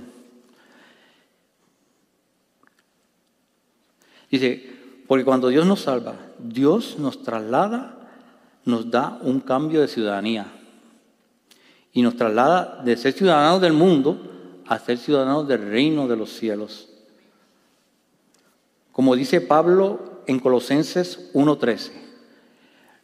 Dice, 4.29 4.73
porque 5.05 5.25
cuando 5.25 5.49
Dios 5.49 5.65
nos 5.65 5.81
salva, 5.81 6.15
Dios 6.39 6.97
nos 6.97 7.23
traslada, 7.23 8.07
nos 8.63 8.89
da 8.89 9.19
un 9.21 9.41
cambio 9.41 9.81
de 9.81 9.89
ciudadanía. 9.89 10.45
Y 11.91 12.01
nos 12.03 12.15
traslada 12.15 12.81
de 12.85 12.95
ser 12.95 13.11
ciudadanos 13.11 13.59
del 13.59 13.73
mundo 13.73 14.61
a 14.65 14.79
ser 14.79 14.97
ciudadanos 14.97 15.45
del 15.45 15.69
reino 15.69 16.07
de 16.07 16.15
los 16.15 16.29
cielos. 16.29 16.87
Como 19.01 19.15
dice 19.15 19.41
Pablo 19.41 20.21
en 20.27 20.37
Colosenses 20.37 21.31
1.13, 21.33 21.89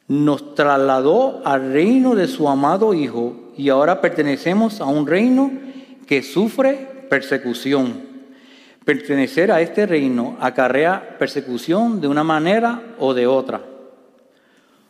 nos 0.09 0.53
trasladó 0.53 1.41
al 1.43 1.73
reino 1.73 2.13
de 2.13 2.27
su 2.27 2.47
amado 2.47 2.93
Hijo 2.93 3.51
y 3.57 3.69
ahora 3.69 3.99
pertenecemos 3.99 4.79
a 4.79 4.85
un 4.85 5.07
reino 5.07 5.51
que 6.05 6.21
sufre 6.21 7.07
persecución. 7.09 8.03
Pertenecer 8.85 9.51
a 9.51 9.59
este 9.59 9.87
reino 9.87 10.37
acarrea 10.39 11.17
persecución 11.17 11.99
de 11.99 12.07
una 12.07 12.23
manera 12.23 12.93
o 12.99 13.15
de 13.15 13.25
otra. 13.25 13.63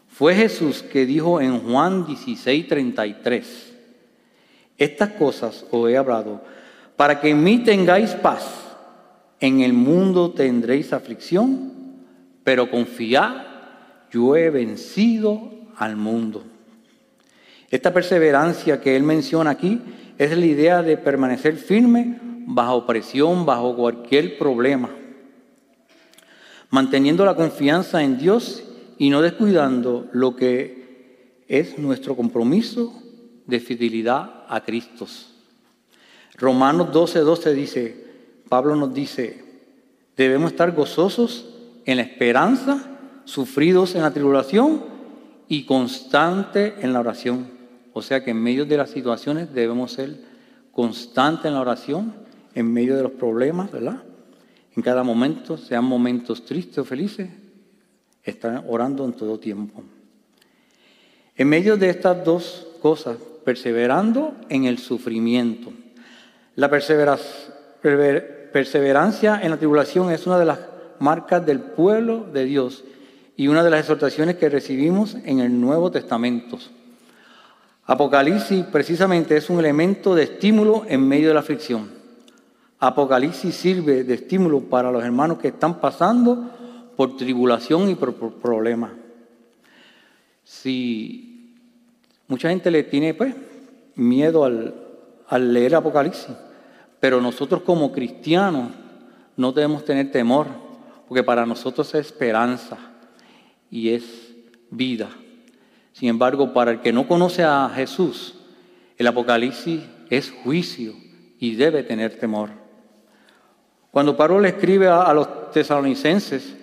Fue 0.09 0.35
Jesús 0.35 0.83
que 0.83 1.05
dijo 1.05 1.39
en 1.39 1.57
Juan 1.61 2.05
16:33, 2.05 3.45
estas 4.77 5.11
cosas 5.11 5.65
os 5.71 5.89
he 5.89 5.95
hablado, 5.95 6.41
para 6.97 7.21
que 7.21 7.29
en 7.29 7.41
mí 7.41 7.59
tengáis 7.59 8.11
paz. 8.11 8.66
En 9.39 9.62
el 9.62 9.74
mundo 9.74 10.32
tendréis 10.32 10.94
aflicción, 10.94 11.74
pero 12.44 12.72
confiad, 12.72 13.36
yo 14.12 14.36
he 14.36 14.50
vencido 14.50 15.51
al 15.75 15.96
mundo. 15.96 16.44
Esta 17.70 17.94
perseverancia 17.94 18.82
que 18.82 18.96
él 18.96 19.03
menciona 19.03 19.51
aquí 19.51 19.82
es 20.17 20.36
la 20.36 20.46
idea 20.46 20.82
de 20.82 20.98
permanecer 20.98 21.58
firme 21.58 22.20
bajo 22.48 22.86
presión, 22.86 23.46
bajo 23.46 23.75
cualquier 23.75 24.38
problema, 24.38 24.89
manteniendo 26.70 27.25
la 27.25 27.36
confianza 27.36 28.01
en 28.01 28.17
Dios 28.17 28.63
y 28.98 29.10
no 29.10 29.22
descuidando 29.22 30.08
lo 30.13 30.36
que 30.36 31.44
es 31.48 31.77
nuestro 31.77 32.15
compromiso 32.15 33.03
de 33.46 33.60
fidelidad 33.60 34.46
a 34.48 34.63
Cristo. 34.63 35.06
Romanos 36.36 36.91
12, 36.91 37.20
12 37.20 37.53
dice, 37.53 38.06
Pablo 38.49 38.75
nos 38.75 38.93
dice, 38.93 39.43
debemos 40.15 40.51
estar 40.51 40.71
gozosos 40.71 41.53
en 41.85 41.97
la 41.97 42.03
esperanza, 42.03 42.97
sufridos 43.25 43.95
en 43.95 44.01
la 44.01 44.11
tribulación 44.11 44.83
y 45.47 45.65
constante 45.65 46.75
en 46.79 46.93
la 46.93 46.99
oración. 46.99 47.47
O 47.93 48.01
sea 48.01 48.23
que 48.23 48.31
en 48.31 48.41
medio 48.41 48.65
de 48.65 48.77
las 48.77 48.89
situaciones 48.89 49.53
debemos 49.53 49.93
ser 49.93 50.17
constantes 50.71 51.45
en 51.45 51.53
la 51.53 51.61
oración, 51.61 52.13
en 52.53 52.71
medio 52.71 52.95
de 52.95 53.03
los 53.03 53.11
problemas, 53.13 53.71
¿verdad? 53.71 54.03
En 54.75 54.83
cada 54.83 55.03
momento, 55.03 55.57
sean 55.57 55.85
momentos 55.85 56.45
tristes 56.45 56.77
o 56.77 56.85
felices, 56.85 57.29
estar 58.23 58.63
orando 58.67 59.03
en 59.05 59.13
todo 59.13 59.39
tiempo. 59.39 59.83
En 61.35 61.49
medio 61.49 61.77
de 61.77 61.89
estas 61.89 62.23
dos 62.23 62.67
cosas, 62.81 63.17
perseverando 63.43 64.35
en 64.49 64.65
el 64.65 64.77
sufrimiento. 64.77 65.71
La 66.55 66.69
perseverancia 68.51 69.39
en 69.41 69.51
la 69.51 69.57
tribulación 69.57 70.11
es 70.11 70.25
una 70.27 70.39
de 70.39 70.45
las 70.45 70.59
marcas 70.99 71.45
del 71.45 71.59
pueblo 71.59 72.25
de 72.31 72.45
Dios 72.45 72.83
y 73.35 73.47
una 73.47 73.63
de 73.63 73.69
las 73.69 73.81
exhortaciones 73.81 74.37
que 74.37 74.49
recibimos 74.49 75.15
en 75.25 75.39
el 75.39 75.59
Nuevo 75.59 75.91
Testamento. 75.91 76.57
Apocalipsis 77.85 78.65
precisamente 78.65 79.37
es 79.37 79.49
un 79.49 79.59
elemento 79.59 80.15
de 80.15 80.23
estímulo 80.23 80.83
en 80.87 81.07
medio 81.07 81.29
de 81.29 81.33
la 81.35 81.39
aflicción. 81.41 81.89
Apocalipsis 82.79 83.55
sirve 83.55 84.03
de 84.03 84.15
estímulo 84.15 84.61
para 84.61 84.91
los 84.91 85.03
hermanos 85.03 85.37
que 85.37 85.49
están 85.49 85.79
pasando 85.79 86.51
por 86.95 87.15
tribulación 87.15 87.89
y 87.89 87.95
por, 87.95 88.13
problemas. 88.13 88.91
Si 90.43 91.55
mucha 92.27 92.49
gente 92.49 92.71
le 92.71 92.83
tiene 92.83 93.13
pues, 93.13 93.35
miedo 93.95 94.43
al, 94.43 94.73
al 95.29 95.53
leer 95.53 95.75
Apocalipsis, 95.75 96.35
pero 96.99 97.21
nosotros 97.21 97.61
como 97.61 97.91
cristianos 97.91 98.71
no 99.35 99.51
debemos 99.51 99.85
tener 99.85 100.11
temor, 100.11 100.47
porque 101.07 101.23
para 101.23 101.45
nosotros 101.45 101.93
es 101.93 102.07
esperanza 102.07 102.77
y 103.69 103.89
es 103.89 104.03
vida. 104.69 105.09
Sin 105.93 106.09
embargo, 106.09 106.53
para 106.53 106.71
el 106.71 106.81
que 106.81 106.93
no 106.93 107.07
conoce 107.07 107.43
a 107.43 107.71
Jesús, 107.73 108.35
el 108.97 109.07
Apocalipsis 109.07 109.81
es 110.09 110.31
juicio 110.43 110.93
y 111.39 111.55
debe 111.55 111.83
tener 111.83 112.17
temor. 112.17 112.49
Cuando 113.91 114.15
Pablo 114.15 114.39
le 114.39 114.49
escribe 114.49 114.87
a, 114.87 115.11
los 115.13 115.51
tesalonicenses, 115.51 116.55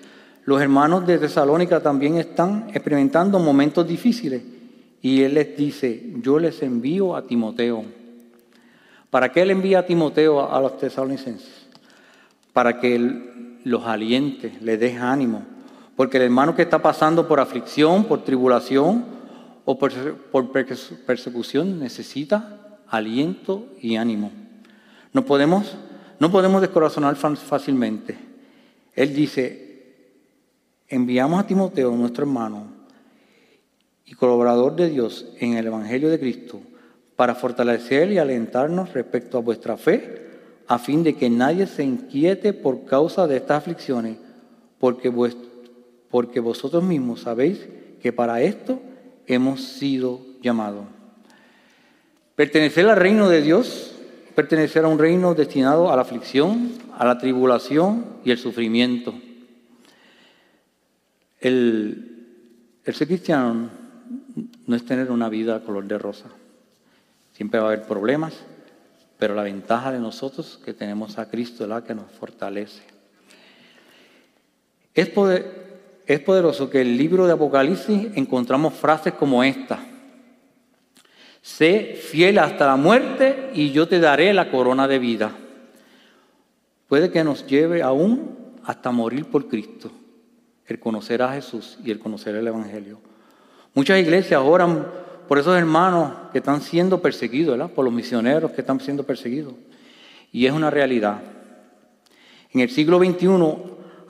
los 0.45 0.61
hermanos 0.61 1.07
de 1.07 1.19
Tesalónica 1.19 1.81
también 1.81 2.17
están 2.17 2.69
experimentando 2.73 3.39
momentos 3.39 3.89
difíciles 3.89 4.43
y 5.01 5.23
él 5.23 5.35
les 5.35 5.57
dice, 5.57 6.13
yo 6.23 6.39
les 6.39 6.63
envío 6.63 7.17
a 7.17 7.27
Timoteo. 7.27 7.85
¿Para 9.15 9.31
qué 9.31 9.43
él 9.43 9.53
envía 9.53 9.79
a 9.79 9.87
Timoteo 9.87 10.53
a, 10.53 10.61
los 10.61 10.77
tesalonicenses? 10.77 11.69
Para 12.53 12.81
que 12.81 12.97
él 12.97 13.61
los 13.63 13.87
aliente, 13.87 14.59
les 14.61 14.81
dé 14.81 14.97
ánimo. 14.97 15.45
Porque 15.95 16.17
el 16.17 16.25
hermano 16.25 16.57
que 16.57 16.63
está 16.63 16.83
pasando 16.83 17.29
por 17.29 17.39
aflicción, 17.39 18.07
por 18.07 18.25
tribulación, 18.25 19.05
o 19.65 19.79
por, 19.79 19.93
persecución 21.07 21.79
necesita 21.79 22.81
aliento 22.89 23.69
y 23.81 23.95
ánimo. 23.95 24.33
No 25.13 25.25
podemos, 25.25 25.77
no 26.19 26.33
podemos 26.33 26.61
descorazonar 26.61 27.15
fácilmente. 27.15 28.19
Él 28.97 29.15
dice, 29.15 29.95
enviamos 30.89 31.39
a 31.39 31.47
Timoteo, 31.47 31.93
nuestro 31.93 32.25
hermano 32.25 32.67
y 34.07 34.15
colaborador 34.15 34.75
de 34.75 34.91
Dios 34.91 35.29
en 35.39 35.55
el 35.55 35.69
Evangelio 35.69 36.11
de 36.11 36.19
Cristo, 36.19 36.61
para 37.17 37.35
fortalecer 37.35 38.11
y 38.11 38.19
alentarnos 38.19 38.93
respecto 38.93 39.39
a 39.39 39.43
vuestra 39.43 39.77
fe, 39.77 40.25
a 40.67 40.79
fin 40.79 41.03
de 41.03 41.15
que 41.15 41.31
nadie 41.31 41.67
se 41.67 41.85
inquiete 41.85 42.53
por 42.53 42.85
causa 42.85 43.27
de 43.27 43.37
estas 43.37 43.59
aflicciones, 43.59 44.17
porque, 44.79 45.13
porque 46.11 46.41
vosotros 46.41 46.83
mismos 46.83 47.21
sabéis 47.21 47.61
que 48.03 48.13
para 48.13 48.43
esto 48.43 48.81
hemos 49.27 49.63
sido 49.63 50.21
llamados. 50.43 50.85
Pertenecer 52.35 52.89
al 52.89 52.97
reino 52.97 53.29
de 53.29 53.43
Dios, 53.43 53.95
pertenecer 54.35 54.85
a 54.85 54.89
un 54.89 54.99
reino 54.99 55.35
destinado 55.35 55.93
a 55.93 55.97
la 55.97 56.03
aflicción, 56.03 56.73
a 56.99 57.05
la 57.05 57.19
tribulación 57.19 58.05
y 58.25 58.33
el 58.33 58.39
sufrimiento. 58.39 59.15
El, 61.41 62.81
el 62.85 62.95
ser 62.95 63.07
cristiano 63.07 63.71
no 64.67 64.77
es 64.77 64.85
tener 64.85 65.11
una 65.11 65.29
vida 65.29 65.61
color 65.61 65.85
de 65.85 65.99
rosa. 65.99 66.27
Siempre 67.35 67.61
va 67.61 67.67
a 67.67 67.73
haber 67.73 67.87
problemas, 67.87 68.33
pero 69.19 69.35
la 69.35 69.43
ventaja 69.43 69.93
de 69.93 69.99
nosotros 69.99 70.61
que 70.65 70.73
tenemos 70.73 71.19
a 71.19 71.29
Cristo 71.29 71.65
es 71.65 71.69
la 71.69 71.85
que 71.85 71.95
nos 71.95 72.11
fortalece. 72.13 72.83
Es, 74.95 75.11
es 76.07 76.21
poderoso 76.21 76.71
que 76.71 76.81
en 76.81 76.87
el 76.87 76.97
libro 76.97 77.27
de 77.27 77.33
Apocalipsis 77.33 78.09
encontramos 78.15 78.75
frases 78.75 79.15
como 79.15 79.43
esta. 79.43 79.81
Sé 81.43 81.99
fiel 82.01 82.39
hasta 82.39 82.67
la 82.67 82.77
muerte 82.77 83.51
y 83.53 83.73
yo 83.73 83.89
te 83.89 83.99
daré 83.99 84.33
la 84.33 84.51
corona 84.51 84.87
de 84.87 84.99
vida. 84.99 85.33
Puede 86.89 87.11
que 87.11 87.25
nos 87.25 87.47
lleve 87.47 87.83
aún 87.83 88.55
hasta 88.65 88.93
morir 88.93 89.27
por 89.27 89.49
Cristo, 89.49 89.91
el 90.67 90.79
conocer 90.79 91.21
a 91.21 91.33
Jesús 91.33 91.79
y 91.85 91.91
el 91.91 91.99
conocer 91.99 92.37
el 92.37 92.47
Evangelio. 92.47 92.99
Muchas 93.75 93.99
iglesias 93.99 94.41
oran 94.43 94.87
por 95.29 95.39
esos 95.39 95.57
hermanos 95.57 96.13
que 96.33 96.39
están 96.39 96.61
siendo 96.61 97.01
perseguidos, 97.01 97.59
¿verdad? 97.59 97.73
por 97.73 97.85
los 97.85 97.95
misioneros 97.95 98.51
que 98.53 98.61
están 98.61 98.81
siendo 98.81 99.05
perseguidos. 99.05 99.55
Y 100.33 100.47
es 100.47 100.53
una 100.53 100.71
realidad. 100.71 101.21
En 102.53 102.61
el 102.61 102.71
siglo 102.71 102.99
XXI 102.99 103.29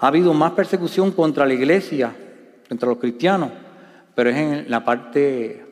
ha 0.00 0.06
habido 0.06 0.34
más 0.34 0.52
persecución 0.52 1.12
contra 1.12 1.46
la 1.46 1.54
iglesia, 1.54 2.14
contra 2.68 2.88
los 2.88 2.98
cristianos, 2.98 3.50
pero 4.14 4.30
es 4.30 4.36
en 4.36 4.70
la 4.70 4.84
parte 4.84 5.64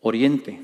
oriente 0.00 0.60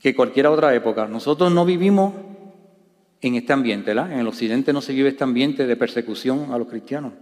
que 0.00 0.14
cualquier 0.14 0.46
otra 0.46 0.74
época. 0.74 1.06
Nosotros 1.06 1.50
no 1.50 1.64
vivimos 1.64 2.12
en 3.22 3.36
este 3.36 3.54
ambiente, 3.54 3.94
¿verdad? 3.94 4.12
En 4.12 4.18
el 4.18 4.28
occidente 4.28 4.70
no 4.72 4.82
se 4.82 4.92
vive 4.92 5.08
este 5.08 5.24
ambiente 5.24 5.66
de 5.66 5.76
persecución 5.76 6.52
a 6.52 6.58
los 6.58 6.68
cristianos. 6.68 7.14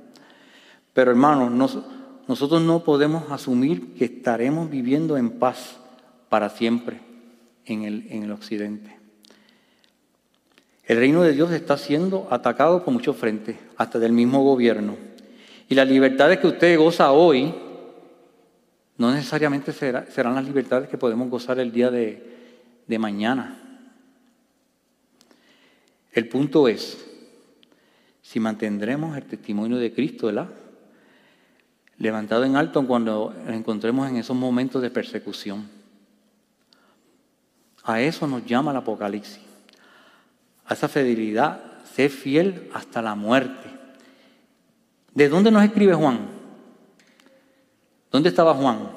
Pero 0.93 1.13
hermanos, 1.13 1.79
nosotros 2.29 2.63
no 2.63 2.85
podemos 2.85 3.31
asumir 3.31 3.95
que 3.95 4.05
estaremos 4.05 4.71
viviendo 4.71 5.17
en 5.17 5.31
paz 5.39 5.79
para 6.29 6.49
siempre 6.51 7.01
en 7.67 7.83
el, 7.83 8.07
en 8.11 8.23
el 8.23 8.33
occidente. 8.33 8.97
El 10.85 10.99
reino 10.99 11.23
de 11.23 11.33
Dios 11.33 11.51
está 11.53 11.79
siendo 11.79 12.29
atacado 12.31 12.85
por 12.85 12.93
muchos 12.93 13.17
frentes, 13.17 13.57
hasta 13.77 13.99
del 13.99 14.13
mismo 14.13 14.43
gobierno. 14.43 14.97
Y 15.69 15.75
las 15.75 15.89
libertades 15.89 16.39
que 16.39 16.49
usted 16.49 16.79
goza 16.79 17.13
hoy 17.13 17.55
no 18.99 19.13
necesariamente 19.13 19.73
serán 19.73 20.35
las 20.35 20.45
libertades 20.45 20.89
que 20.89 20.99
podemos 20.99 21.29
gozar 21.31 21.59
el 21.59 21.73
día 21.73 21.91
de, 21.91 22.23
de 22.87 22.99
mañana. 22.99 23.59
El 26.13 26.29
punto 26.29 26.69
es 26.69 27.05
si 28.21 28.39
mantendremos 28.39 29.17
el 29.17 29.25
testimonio 29.25 29.79
de 29.79 29.93
Cristo, 29.93 30.27
¿verdad? 30.27 30.49
Levantado 31.99 32.45
en 32.45 32.57
alto 32.57 32.87
cuando 32.87 33.35
nos 33.45 33.55
encontremos 33.55 34.09
en 34.09 34.17
esos 34.17 34.37
momentos 34.37 34.83
de 34.83 34.91
persecución. 34.91 35.69
A 37.85 38.01
eso 38.01 38.27
nos 38.27 38.45
llama 38.45 38.71
el 38.71 38.77
Apocalipsis, 38.79 39.41
a 40.67 40.75
esa 40.75 40.89
fidelidad, 40.89 41.61
ser 41.95 42.11
fiel 42.11 42.71
hasta 42.73 43.03
la 43.03 43.15
muerte. 43.15 43.69
¿De 45.15 45.29
dónde 45.29 45.51
nos 45.51 45.63
escribe 45.63 45.95
Juan? 45.95 46.21
¿Dónde 48.11 48.29
estaba 48.29 48.55
Juan? 48.55 48.91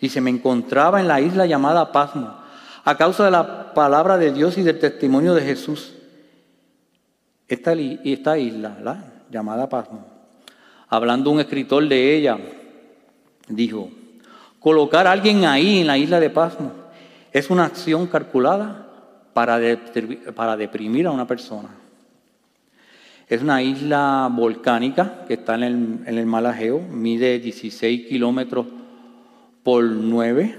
Dice, 0.00 0.20
me 0.20 0.30
encontraba 0.30 1.00
en 1.00 1.08
la 1.08 1.20
isla 1.20 1.46
llamada 1.46 1.92
Pasmo, 1.92 2.36
a 2.84 2.96
causa 2.96 3.24
de 3.24 3.30
la 3.30 3.72
palabra 3.74 4.18
de 4.18 4.32
Dios 4.32 4.58
y 4.58 4.62
del 4.62 4.78
testimonio 4.78 5.34
de 5.34 5.42
Jesús. 5.42 5.94
Esta, 7.48 7.74
isla, 7.74 9.04
llamada 9.30 9.68
Pasmo, 9.68 10.06
hablando 10.92 11.30
un 11.30 11.40
escritor 11.40 11.88
de 11.88 12.14
ella, 12.14 12.36
dijo, 13.48 13.88
colocar 14.60 15.06
a 15.06 15.12
alguien 15.12 15.46
ahí 15.46 15.80
en 15.80 15.86
la 15.86 15.96
isla 15.96 16.20
de 16.20 16.28
Pasmo 16.28 16.70
es 17.32 17.48
una 17.48 17.64
acción 17.64 18.06
calculada 18.06 18.88
para, 19.32 19.58
para 20.34 20.54
deprimir 20.54 21.06
a 21.06 21.10
una 21.10 21.26
persona. 21.26 21.70
Es 23.26 23.40
una 23.40 23.62
isla 23.62 24.28
volcánica 24.30 25.24
que 25.26 25.34
está 25.34 25.54
en 25.54 25.62
el, 25.62 25.74
en 26.04 26.18
el 26.18 26.26
Malajeo, 26.26 26.80
mide 26.80 27.38
16 27.38 28.08
kilómetros 28.08 28.66
por 29.62 29.82
9, 29.82 30.58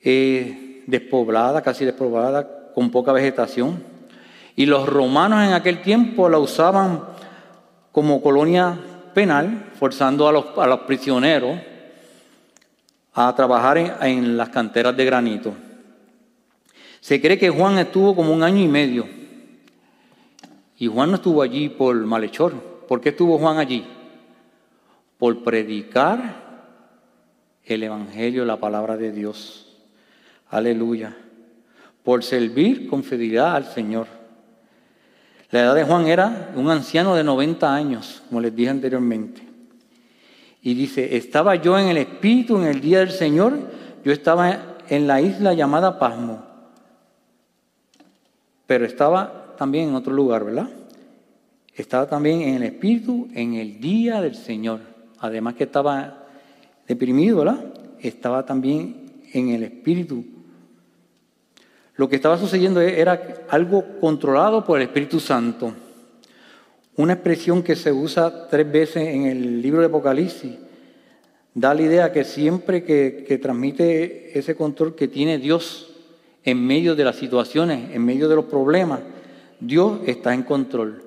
eh, 0.00 0.84
despoblada, 0.86 1.60
casi 1.60 1.84
despoblada, 1.84 2.70
con 2.72 2.92
poca 2.92 3.10
vegetación. 3.10 3.82
Y 4.54 4.66
los 4.66 4.88
romanos 4.88 5.44
en 5.44 5.54
aquel 5.54 5.82
tiempo 5.82 6.28
la 6.28 6.38
usaban 6.38 7.15
como 7.96 8.20
colonia 8.20 8.78
penal, 9.14 9.70
forzando 9.78 10.28
a 10.28 10.32
los, 10.32 10.58
a 10.58 10.66
los 10.66 10.80
prisioneros 10.80 11.58
a 13.14 13.34
trabajar 13.34 13.78
en, 13.78 14.36
las 14.36 14.50
canteras 14.50 14.94
de 14.94 15.06
granito. 15.06 15.54
Se 17.00 17.22
cree 17.22 17.38
que 17.38 17.48
Juan 17.48 17.78
estuvo 17.78 18.14
como 18.14 18.34
un 18.34 18.42
año 18.42 18.62
y 18.62 18.68
medio. 18.68 19.08
Y 20.76 20.88
Juan 20.88 21.08
no 21.08 21.16
estuvo 21.16 21.40
allí 21.40 21.70
por 21.70 21.96
malhechor. 21.96 22.52
¿Por 22.86 23.00
qué 23.00 23.08
estuvo 23.08 23.38
Juan 23.38 23.56
allí? 23.56 23.86
Por 25.16 25.42
predicar 25.42 26.68
el 27.64 27.82
Evangelio, 27.82 28.44
la 28.44 28.58
palabra 28.58 28.98
de 28.98 29.10
Dios. 29.10 29.74
Aleluya. 30.50 31.16
Por 32.04 32.22
servir 32.22 32.90
con 32.90 33.02
fidelidad 33.02 33.56
al 33.56 33.64
Señor. 33.64 34.15
La 35.50 35.60
edad 35.60 35.74
de 35.74 35.84
Juan 35.84 36.06
era 36.06 36.52
un 36.56 36.70
anciano 36.70 37.14
de 37.14 37.22
90 37.22 37.72
años, 37.72 38.22
como 38.28 38.40
les 38.40 38.54
dije 38.54 38.70
anteriormente. 38.70 39.42
Y 40.62 40.74
dice, 40.74 41.16
estaba 41.16 41.54
yo 41.54 41.78
en 41.78 41.88
el 41.88 41.98
Espíritu 41.98 42.56
en 42.56 42.64
el 42.64 42.80
día 42.80 42.98
del 42.98 43.12
Señor, 43.12 43.56
yo 44.04 44.12
estaba 44.12 44.78
en 44.88 45.06
la 45.06 45.20
isla 45.20 45.54
llamada 45.54 45.98
Pasmo, 45.98 46.44
pero 48.66 48.84
estaba 48.84 49.54
también 49.56 49.88
en 49.88 49.94
otro 49.94 50.12
lugar, 50.12 50.44
¿verdad? 50.44 50.68
Estaba 51.74 52.08
también 52.08 52.40
en 52.40 52.54
el 52.56 52.62
Espíritu 52.64 53.28
en 53.34 53.54
el 53.54 53.80
día 53.80 54.20
del 54.20 54.34
Señor. 54.34 54.80
Además 55.18 55.54
que 55.54 55.64
estaba 55.64 56.24
deprimido, 56.88 57.38
¿verdad? 57.38 57.64
Estaba 58.00 58.44
también 58.44 59.12
en 59.32 59.50
el 59.50 59.62
Espíritu 59.62 60.24
lo 61.96 62.08
que 62.08 62.16
estaba 62.16 62.38
sucediendo 62.38 62.80
era 62.80 63.44
algo 63.48 63.84
controlado 64.00 64.64
por 64.64 64.78
el 64.78 64.86
Espíritu 64.86 65.18
Santo. 65.18 65.72
Una 66.96 67.14
expresión 67.14 67.62
que 67.62 67.76
se 67.76 67.92
usa 67.92 68.48
tres 68.48 68.70
veces 68.70 69.08
en 69.08 69.26
el 69.26 69.62
libro 69.62 69.80
de 69.80 69.86
Apocalipsis 69.86 70.52
da 71.54 71.72
la 71.72 71.82
idea 71.82 72.12
que 72.12 72.24
siempre 72.24 72.84
que, 72.84 73.38
transmite 73.40 74.38
ese 74.38 74.54
control 74.54 74.94
que 74.94 75.08
tiene 75.08 75.38
Dios 75.38 75.90
en 76.44 76.64
medio 76.66 76.94
de 76.94 77.04
las 77.04 77.16
situaciones, 77.16 77.94
en 77.94 78.04
medio 78.04 78.28
de 78.28 78.36
los 78.36 78.44
problemas, 78.44 79.00
Dios 79.58 80.00
está 80.06 80.34
en 80.34 80.42
control. 80.42 81.02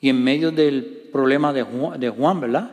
Y 0.00 0.08
en 0.08 0.22
medio 0.22 0.52
del 0.52 1.08
problema 1.12 1.52
de 1.52 1.64
Juan, 1.64 1.98
de 1.98 2.10
Juan 2.10 2.40
¿verdad? 2.40 2.70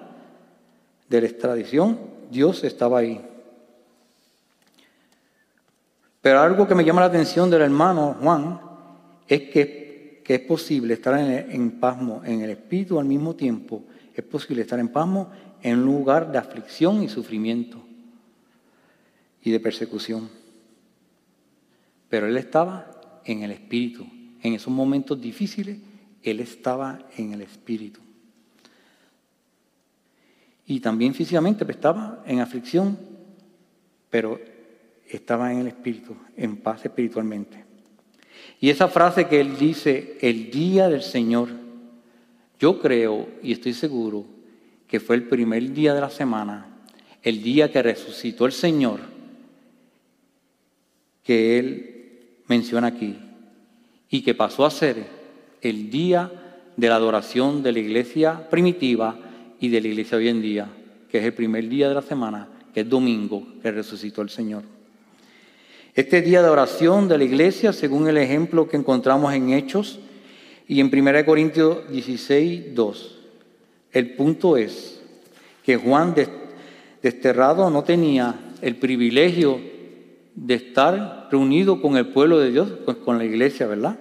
De 1.10 1.22
la 1.22 1.28
extradición, 1.28 1.98
Dios 2.30 2.64
estaba 2.64 3.00
ahí. 3.00 3.20
Pero 6.26 6.40
algo 6.40 6.68
que 6.68 6.74
me 6.74 6.84
llama 6.84 7.02
la 7.02 7.06
atención 7.06 7.52
del 7.52 7.62
hermano 7.62 8.18
Juan 8.20 8.60
es 9.28 9.42
que, 9.44 10.24
es 10.26 10.40
posible 10.40 10.96
estar 10.96 11.20
en, 11.20 11.52
en, 11.52 11.80
pasmo 11.80 12.24
en 12.26 12.42
el 12.42 12.50
espíritu 12.50 12.98
al 12.98 13.06
mismo 13.06 13.36
tiempo. 13.36 13.84
Es 14.12 14.24
posible 14.24 14.64
estar 14.64 14.80
en 14.80 14.88
pasmo 14.88 15.30
en 15.62 15.78
un 15.78 15.86
lugar 15.86 16.32
de 16.32 16.40
aflicción 16.40 17.04
y 17.04 17.10
sufrimiento 17.10 17.80
y 19.44 19.52
de 19.52 19.60
persecución. 19.60 20.28
Pero 22.10 22.26
él 22.26 22.38
estaba 22.38 23.22
en 23.24 23.44
el 23.44 23.52
espíritu. 23.52 24.08
En 24.42 24.56
esos 24.56 24.74
momentos 24.74 25.22
difíciles, 25.22 25.78
él 26.24 26.40
estaba 26.40 27.06
en 27.18 27.34
el 27.34 27.44
espíritu. 27.44 28.00
Y 30.66 30.80
también 30.80 31.14
físicamente 31.14 31.64
estaba 31.70 32.24
en 32.26 32.40
aflicción, 32.40 32.98
pero 34.10 34.40
estaba 35.16 35.52
en 35.52 35.60
el 35.60 35.68
Espíritu, 35.68 36.16
en 36.38 36.58
paz 36.58 36.86
espiritualmente. 36.86 37.64
Y 38.60 38.70
esa 38.70 38.88
frase 38.88 39.28
que 39.28 39.40
él 39.40 39.58
dice, 39.58 40.18
el 40.22 40.50
día 40.50 40.90
del 40.90 41.02
Señor, 41.02 41.50
yo 42.60 42.80
creo 42.80 43.28
y 43.44 43.52
estoy 43.52 43.74
seguro 43.74 44.26
que 44.88 45.00
fue 45.00 45.16
el 45.16 45.24
primer 45.24 45.74
día 45.74 45.94
de 45.94 46.02
la 46.02 46.10
semana, 46.10 46.68
el 47.22 47.42
día 47.42 47.72
que 47.72 47.82
resucitó 47.82 48.46
el 48.46 48.52
Señor, 48.52 49.00
que 51.24 51.60
él 51.60 51.96
menciona 52.48 52.88
aquí 52.88 53.18
y 54.10 54.22
que 54.22 54.36
pasó 54.36 54.66
a 54.66 54.72
ser 54.72 55.06
el 55.62 55.90
día 55.90 56.32
de 56.78 56.90
la 56.90 56.96
adoración 56.96 57.64
de 57.64 57.72
la 57.72 57.80
iglesia 57.80 58.50
primitiva 58.50 59.18
y 59.60 59.70
de 59.70 59.82
la 59.82 59.88
iglesia 59.88 60.18
hoy 60.18 60.30
en 60.30 60.42
día, 60.42 60.70
que 61.10 61.18
es 61.18 61.26
el 61.26 61.34
primer 61.34 61.68
día 61.68 61.90
de 61.90 61.96
la 61.96 62.02
semana, 62.02 62.48
que 62.74 62.82
es 62.82 62.90
domingo, 62.90 63.46
que 63.62 63.72
resucitó 63.72 64.22
el 64.22 64.30
Señor. 64.30 64.75
Este 65.96 66.22
día 66.22 66.42
de 66.42 66.50
oración 66.50 67.08
de 67.08 67.18
la 67.18 67.24
iglesia, 67.24 67.72
según 67.72 68.10
el 68.10 68.18
ejemplo 68.18 68.68
que 68.68 68.76
encontramos 68.76 69.34
en 69.34 69.54
Hechos 69.54 69.98
y 70.68 70.82
en 70.82 70.88
1 70.94 71.26
Corintios 71.26 71.90
16, 71.90 72.76
2, 72.76 73.20
el 73.94 74.14
punto 74.16 74.58
es 74.58 75.02
que 75.64 75.78
Juan 75.78 76.14
desterrado 77.02 77.70
no 77.70 77.86
tenía 77.86 78.36
el 78.62 78.76
privilegio 78.76 79.62
de 80.36 80.56
estar 80.56 81.30
reunido 81.32 81.82
con 81.82 81.96
el 81.96 82.08
pueblo 82.08 82.40
de 82.40 82.52
Dios, 82.52 82.74
pues 82.84 82.98
con 82.98 83.18
la 83.18 83.24
iglesia, 83.24 83.66
¿verdad? 83.66 83.98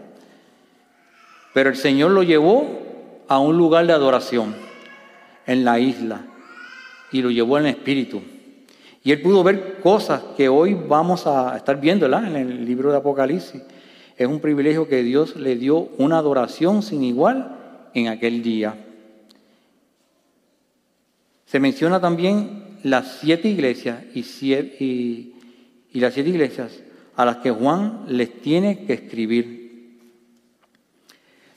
Pero 1.52 1.70
el 1.70 1.76
Señor 1.76 2.11
lo 2.11 2.24
llevó 2.24 3.22
a 3.28 3.38
un 3.38 3.57
lugar 3.57 3.87
de 3.87 3.92
adoración 3.92 4.57
en 5.46 5.64
la 5.64 5.78
isla 5.78 6.26
y 7.12 7.22
lo 7.22 7.30
llevó 7.30 7.57
en 7.61 7.66
espíritu. 7.66 8.20
Y 9.04 9.12
él 9.12 9.20
pudo 9.20 9.44
ver 9.44 9.80
cosas 9.82 10.22
que 10.34 10.48
hoy 10.48 10.72
vamos 10.72 11.26
a 11.26 11.54
estar 11.58 11.78
viendo 11.78 12.06
en 12.06 12.36
el 12.36 12.64
libro 12.64 12.90
de 12.90 12.96
Apocalipsis. 12.96 13.62
Es 14.16 14.26
un 14.26 14.40
privilegio 14.40 14.88
que 14.88 15.02
Dios 15.02 15.36
le 15.36 15.56
dio 15.56 15.90
una 15.98 16.16
adoración 16.16 16.82
sin 16.82 17.04
igual 17.04 17.54
en 17.92 18.08
aquel 18.08 18.42
día. 18.42 18.74
Se 21.44 21.60
menciona 21.60 22.00
también 22.00 22.78
las 22.82 23.18
siete 23.20 23.48
iglesias 23.48 24.02
y, 24.14 25.32
las 25.92 26.14
siete 26.14 26.30
iglesias 26.30 26.72
a 27.14 27.26
las 27.26 27.36
que 27.36 27.50
Juan 27.50 28.06
les 28.08 28.40
tiene 28.40 28.86
que 28.86 28.94
escribir. 28.94 29.98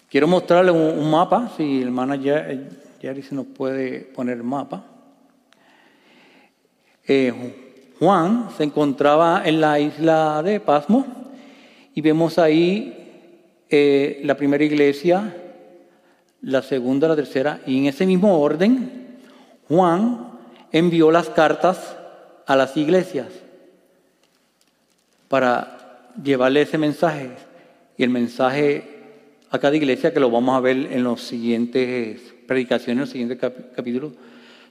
Quiero 0.09 0.27
mostrarle 0.27 0.71
un, 0.71 1.09
mapa, 1.09 1.53
si 1.55 1.77
el 1.77 1.87
hermana 1.87 2.17
Jerry 2.17 3.23
se 3.23 3.35
nos 3.35 3.45
puede 3.45 4.01
poner 4.01 4.43
mapa. 4.43 4.96
Eh, 7.07 7.33
Juan 7.99 8.49
se 8.57 8.63
encontraba 8.63 9.43
en 9.45 9.61
la 9.61 9.79
isla 9.79 10.43
de 10.43 10.59
Pasmo 10.59 11.05
y 11.95 12.01
vemos 12.01 12.37
ahí 12.37 13.63
eh, 13.69 14.21
la 14.23 14.35
primera 14.35 14.63
iglesia, 14.63 15.35
la 16.41 16.61
segunda, 16.61 17.07
la 17.07 17.15
tercera, 17.15 17.61
y 17.65 17.79
en 17.79 17.85
ese 17.85 18.05
mismo 18.05 18.39
orden, 18.39 19.17
Juan 19.67 20.31
envió 20.71 21.09
las 21.09 21.29
cartas 21.29 21.97
a 22.45 22.55
las 22.55 22.75
iglesias 22.77 23.27
para 25.27 26.13
llevarle 26.21 26.61
ese 26.61 26.77
mensaje. 26.77 27.31
Y 27.97 28.03
el 28.03 28.09
mensaje 28.09 28.83
a 29.49 29.59
cada 29.59 29.75
iglesia, 29.75 30.13
que 30.13 30.19
lo 30.19 30.29
vamos 30.29 30.55
a 30.55 30.59
ver 30.59 30.77
en 30.91 31.03
los 31.03 31.21
siguientes 31.21 32.21
predicaciones, 32.47 32.91
en 32.91 32.99
los 32.99 33.09
siguientes 33.09 33.39
capítulos, 33.75 34.13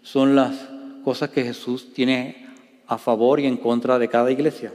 son 0.02 0.36
las 0.36 0.75
cosas 1.06 1.30
que 1.30 1.44
Jesús 1.44 1.94
tiene 1.94 2.48
a 2.88 2.98
favor 2.98 3.38
y 3.38 3.46
en 3.46 3.58
contra 3.58 3.96
de 3.96 4.08
cada 4.08 4.28
iglesia. 4.32 4.72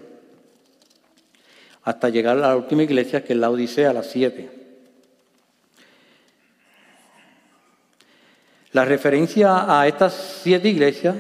Hasta 1.84 2.08
llegar 2.08 2.38
a 2.38 2.39
la 2.39 2.56
última 2.56 2.84
iglesia, 2.84 3.22
que 3.22 3.34
es 3.34 3.39
la 3.39 3.50
Odisea, 3.50 3.91
las 3.91 4.10
siete. 4.10 4.50
La 8.72 8.86
referencia 8.86 9.78
a 9.78 9.86
estas 9.89 10.39
siete 10.41 10.70
iglesias, 10.70 11.17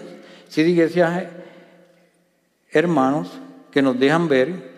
siete 0.47 0.69
iglesias 0.69 1.25
hermanos, 2.69 3.27
que 3.69 3.81
nos 3.81 3.99
dejan 3.99 4.29
ver 4.29 4.71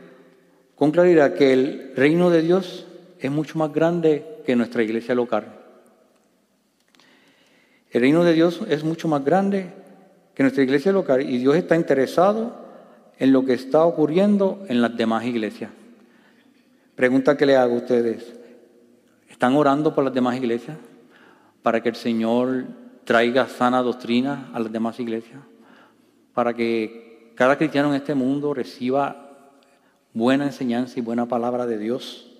con 0.73 0.89
claridad 0.89 1.35
que 1.35 1.53
el 1.53 1.93
reino 1.95 2.31
de 2.31 2.41
Dios 2.41 2.87
es 3.19 3.29
mucho 3.29 3.59
más 3.59 3.71
grande 3.71 4.41
que 4.47 4.55
nuestra 4.55 4.81
iglesia 4.81 5.13
local. 5.13 5.59
El 7.91 8.01
reino 8.01 8.23
de 8.23 8.33
Dios 8.33 8.61
es 8.67 8.83
mucho 8.83 9.07
más 9.07 9.23
grande 9.23 9.82
que 10.33 10.43
nuestra 10.43 10.63
iglesia 10.63 10.91
local 10.91 11.21
y 11.21 11.37
Dios 11.37 11.55
está 11.55 11.75
interesado 11.75 12.55
en 13.19 13.31
lo 13.31 13.45
que 13.45 13.53
está 13.53 13.85
ocurriendo 13.85 14.63
en 14.67 14.81
las 14.81 14.95
demás 14.97 15.25
iglesias. 15.25 15.71
Pregunta 16.95 17.37
que 17.37 17.45
le 17.45 17.55
hago 17.55 17.75
a 17.75 17.77
ustedes. 17.77 18.33
¿Están 19.29 19.55
orando 19.55 19.93
por 19.93 20.03
las 20.03 20.13
demás 20.13 20.35
iglesias? 20.37 20.77
Para 21.61 21.81
que 21.81 21.89
el 21.89 21.95
Señor 21.95 22.65
traiga 23.03 23.47
sana 23.47 23.81
doctrina 23.81 24.49
a 24.53 24.59
las 24.59 24.71
demás 24.71 24.99
iglesias. 24.99 25.39
Para 26.33 26.53
que 26.53 27.31
cada 27.35 27.57
cristiano 27.57 27.89
en 27.89 27.95
este 27.95 28.15
mundo 28.15 28.53
reciba 28.53 29.23
buena 30.13 30.45
enseñanza 30.45 30.99
y 30.99 31.01
buena 31.01 31.27
palabra 31.27 31.65
de 31.65 31.77
Dios. 31.77 32.32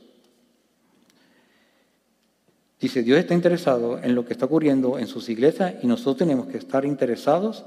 Dice, 2.84 3.02
Dios 3.02 3.18
está 3.18 3.34
interesado 3.34 3.98
en 4.04 4.14
lo 4.14 4.26
que 4.26 4.34
está 4.34 4.46
ocurriendo 4.46 5.00
en 5.00 5.08
sus 5.08 5.30
iglesias 5.30 5.76
y 5.82 5.88
nosotros 5.88 6.18
tenemos 6.18 6.48
que 6.48 6.58
estar 6.58 6.84
interesados, 6.84 7.64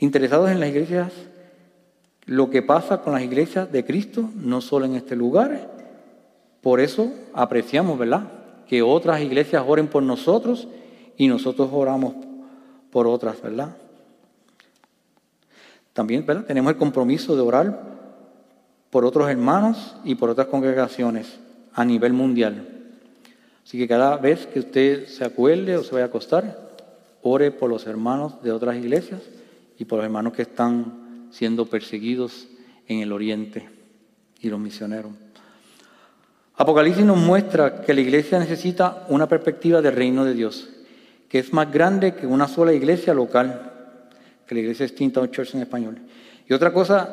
interesados 0.00 0.50
en 0.50 0.58
las 0.58 0.70
iglesias, 0.70 1.12
lo 2.26 2.50
que 2.50 2.60
pasa 2.60 3.00
con 3.00 3.12
las 3.12 3.22
iglesias 3.22 3.70
de 3.70 3.84
Cristo, 3.84 4.28
no 4.34 4.60
solo 4.60 4.86
en 4.86 4.96
este 4.96 5.14
lugar. 5.14 5.70
Por 6.62 6.80
eso 6.80 7.12
apreciamos, 7.32 7.96
¿verdad? 7.96 8.26
Que 8.66 8.82
otras 8.82 9.20
iglesias 9.20 9.62
oren 9.64 9.86
por 9.86 10.02
nosotros 10.02 10.66
y 11.16 11.28
nosotros 11.28 11.68
oramos 11.72 12.14
por 12.90 13.06
otras, 13.06 13.40
¿verdad? 13.40 13.76
También, 15.92 16.26
¿verdad? 16.26 16.44
Tenemos 16.44 16.72
el 16.72 16.78
compromiso 16.78 17.36
de 17.36 17.42
orar 17.42 17.82
por 18.90 19.04
otros 19.04 19.30
hermanos 19.30 19.94
y 20.02 20.16
por 20.16 20.28
otras 20.28 20.48
congregaciones 20.48 21.38
a 21.72 21.84
nivel 21.84 22.12
mundial. 22.14 22.73
Así 23.64 23.78
que 23.78 23.88
cada 23.88 24.16
vez 24.18 24.46
que 24.46 24.60
usted 24.60 25.06
se 25.06 25.24
acuerde 25.24 25.76
o 25.76 25.82
se 25.82 25.92
vaya 25.92 26.04
a 26.04 26.08
acostar, 26.08 26.64
ore 27.22 27.50
por 27.50 27.70
los 27.70 27.86
hermanos 27.86 28.42
de 28.42 28.52
otras 28.52 28.76
iglesias 28.76 29.22
y 29.78 29.86
por 29.86 29.98
los 29.98 30.04
hermanos 30.04 30.34
que 30.34 30.42
están 30.42 31.28
siendo 31.30 31.66
perseguidos 31.66 32.46
en 32.86 33.00
el 33.00 33.12
oriente 33.12 33.68
y 34.40 34.50
los 34.50 34.60
misioneros. 34.60 35.12
Apocalipsis 36.56 37.04
nos 37.04 37.16
muestra 37.16 37.80
que 37.80 37.94
la 37.94 38.02
iglesia 38.02 38.38
necesita 38.38 39.06
una 39.08 39.26
perspectiva 39.26 39.80
del 39.82 39.96
reino 39.96 40.24
de 40.24 40.34
Dios, 40.34 40.68
que 41.28 41.38
es 41.38 41.52
más 41.52 41.72
grande 41.72 42.14
que 42.14 42.26
una 42.26 42.46
sola 42.46 42.72
iglesia 42.72 43.14
local, 43.14 43.72
que 44.46 44.54
la 44.54 44.60
iglesia 44.60 44.86
extinta 44.86 45.28
Church 45.30 45.54
en 45.54 45.62
español. 45.62 45.98
Y 46.46 46.52
otra 46.52 46.72
cosa 46.72 47.08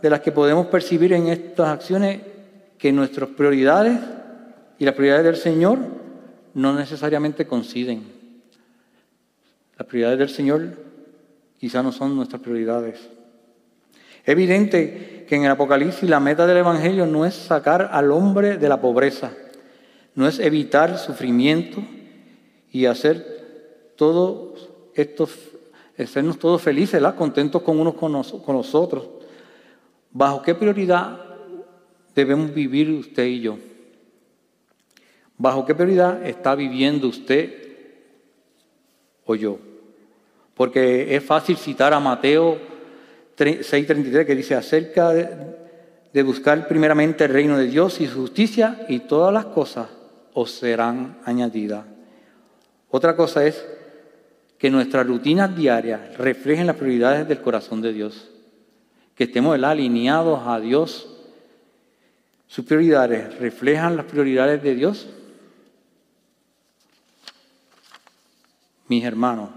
de 0.00 0.10
las 0.10 0.20
que 0.20 0.30
podemos 0.30 0.66
percibir 0.66 1.14
en 1.14 1.28
estas 1.28 1.68
acciones, 1.70 2.20
que 2.78 2.92
nuestras 2.92 3.30
prioridades 3.30 3.98
y 4.78 4.84
las 4.84 4.94
prioridades 4.94 5.24
del 5.24 5.36
Señor 5.36 5.78
no 6.54 6.74
necesariamente 6.74 7.46
coinciden. 7.46 8.04
Las 9.76 9.86
prioridades 9.88 10.18
del 10.18 10.28
Señor 10.28 10.76
quizás 11.58 11.84
no 11.84 11.92
son 11.92 12.16
nuestras 12.16 12.40
prioridades. 12.40 13.00
Es 14.22 14.28
evidente 14.28 15.26
que 15.28 15.36
en 15.36 15.44
el 15.44 15.50
Apocalipsis 15.50 16.08
la 16.08 16.20
meta 16.20 16.46
del 16.46 16.58
Evangelio 16.58 17.06
no 17.06 17.26
es 17.26 17.34
sacar 17.34 17.90
al 17.92 18.10
hombre 18.12 18.56
de 18.56 18.68
la 18.68 18.80
pobreza, 18.80 19.32
no 20.14 20.26
es 20.28 20.38
evitar 20.38 20.96
sufrimiento 20.98 21.82
y 22.70 22.86
hacer 22.86 23.92
todos 23.96 24.70
estos, 24.94 25.30
hacernos 25.98 26.38
todos 26.38 26.62
felices, 26.62 27.02
contentos 27.16 27.62
con 27.62 27.78
unos 27.78 27.94
con, 27.94 28.22
con 28.22 28.56
los 28.56 28.74
otros. 28.74 29.08
¿Bajo 30.10 30.42
qué 30.42 30.54
prioridad 30.54 31.20
debemos 32.14 32.54
vivir 32.54 32.90
usted 32.90 33.24
y 33.24 33.40
yo? 33.40 33.58
¿Bajo 35.36 35.64
qué 35.64 35.74
prioridad 35.74 36.24
está 36.26 36.54
viviendo 36.54 37.08
usted 37.08 37.52
o 39.24 39.34
yo? 39.34 39.58
Porque 40.54 41.16
es 41.16 41.24
fácil 41.24 41.56
citar 41.56 41.92
a 41.92 42.00
Mateo 42.00 42.58
6:33 43.36 44.26
que 44.26 44.36
dice 44.36 44.54
acerca 44.54 45.10
de, 45.12 46.22
buscar 46.22 46.68
primeramente 46.68 47.24
el 47.24 47.32
reino 47.32 47.58
de 47.58 47.66
Dios 47.66 48.00
y 48.00 48.06
su 48.06 48.20
justicia 48.20 48.86
y 48.88 49.00
todas 49.00 49.34
las 49.34 49.46
cosas 49.46 49.88
os 50.32 50.52
serán 50.52 51.18
añadidas. 51.24 51.84
Otra 52.90 53.16
cosa 53.16 53.44
es 53.44 53.64
que 54.58 54.70
nuestras 54.70 55.06
rutinas 55.06 55.56
diarias 55.56 56.16
reflejen 56.16 56.68
las 56.68 56.76
prioridades 56.76 57.26
del 57.26 57.40
corazón 57.40 57.82
de 57.82 57.92
Dios. 57.92 58.30
Que 59.16 59.24
estemos 59.24 59.60
alineados 59.62 60.40
a 60.46 60.60
Dios. 60.60 61.08
Sus 62.46 62.64
prioridades 62.64 63.36
reflejan 63.38 63.96
las 63.96 64.06
prioridades 64.06 64.62
de 64.62 64.74
Dios. 64.76 65.08
Mis 68.88 69.04
hermanos, 69.04 69.50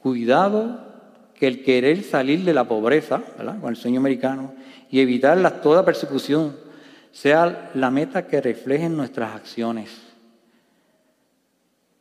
cuidado 0.00 0.86
que 1.34 1.46
el 1.46 1.62
querer 1.62 2.02
salir 2.02 2.44
de 2.44 2.52
la 2.52 2.64
pobreza, 2.64 3.22
con 3.60 3.70
el 3.70 3.76
sueño 3.76 4.00
americano, 4.00 4.54
y 4.90 5.00
evitar 5.00 5.60
toda 5.60 5.84
persecución, 5.84 6.56
sea 7.12 7.70
la 7.74 7.90
meta 7.90 8.26
que 8.26 8.40
reflejen 8.40 8.96
nuestras 8.96 9.34
acciones. 9.34 9.90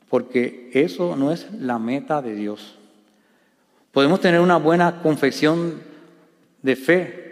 Porque 0.09 0.69
eso 0.73 1.15
no 1.15 1.31
es 1.31 1.47
la 1.53 1.79
meta 1.79 2.21
de 2.21 2.35
Dios. 2.35 2.77
Podemos 3.91 4.21
tener 4.21 4.39
una 4.39 4.57
buena 4.57 5.01
confesión 5.01 5.81
de 6.61 6.75
fe 6.75 7.27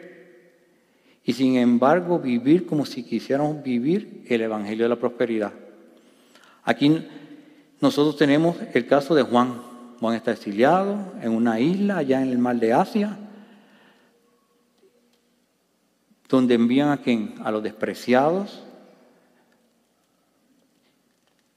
y 1.24 1.34
sin 1.34 1.58
embargo 1.58 2.20
vivir 2.20 2.66
como 2.66 2.86
si 2.86 3.04
quisiéramos 3.04 3.64
vivir 3.64 4.24
el 4.28 4.42
Evangelio 4.42 4.86
de 4.86 4.90
la 4.90 4.96
Prosperidad. 4.96 5.54
Aquí 6.64 7.08
nosotros 7.82 8.18
tenemos 8.18 8.58
el 8.74 8.88
caso 8.88 9.16
de 9.16 9.24
Juan. 9.24 9.62
Juan 10.00 10.16
está 10.16 10.32
exiliado 10.32 11.14
en 11.22 11.32
una 11.32 11.60
isla 11.60 11.98
allá 11.98 12.22
en 12.22 12.30
el 12.30 12.38
mar 12.38 12.58
de 12.58 12.74
Asia, 12.74 13.18
donde 16.30 16.56
envían 16.56 16.90
a 16.90 16.98
quien? 16.98 17.36
A 17.44 17.52
los 17.52 17.64
despreciados. 17.64 18.64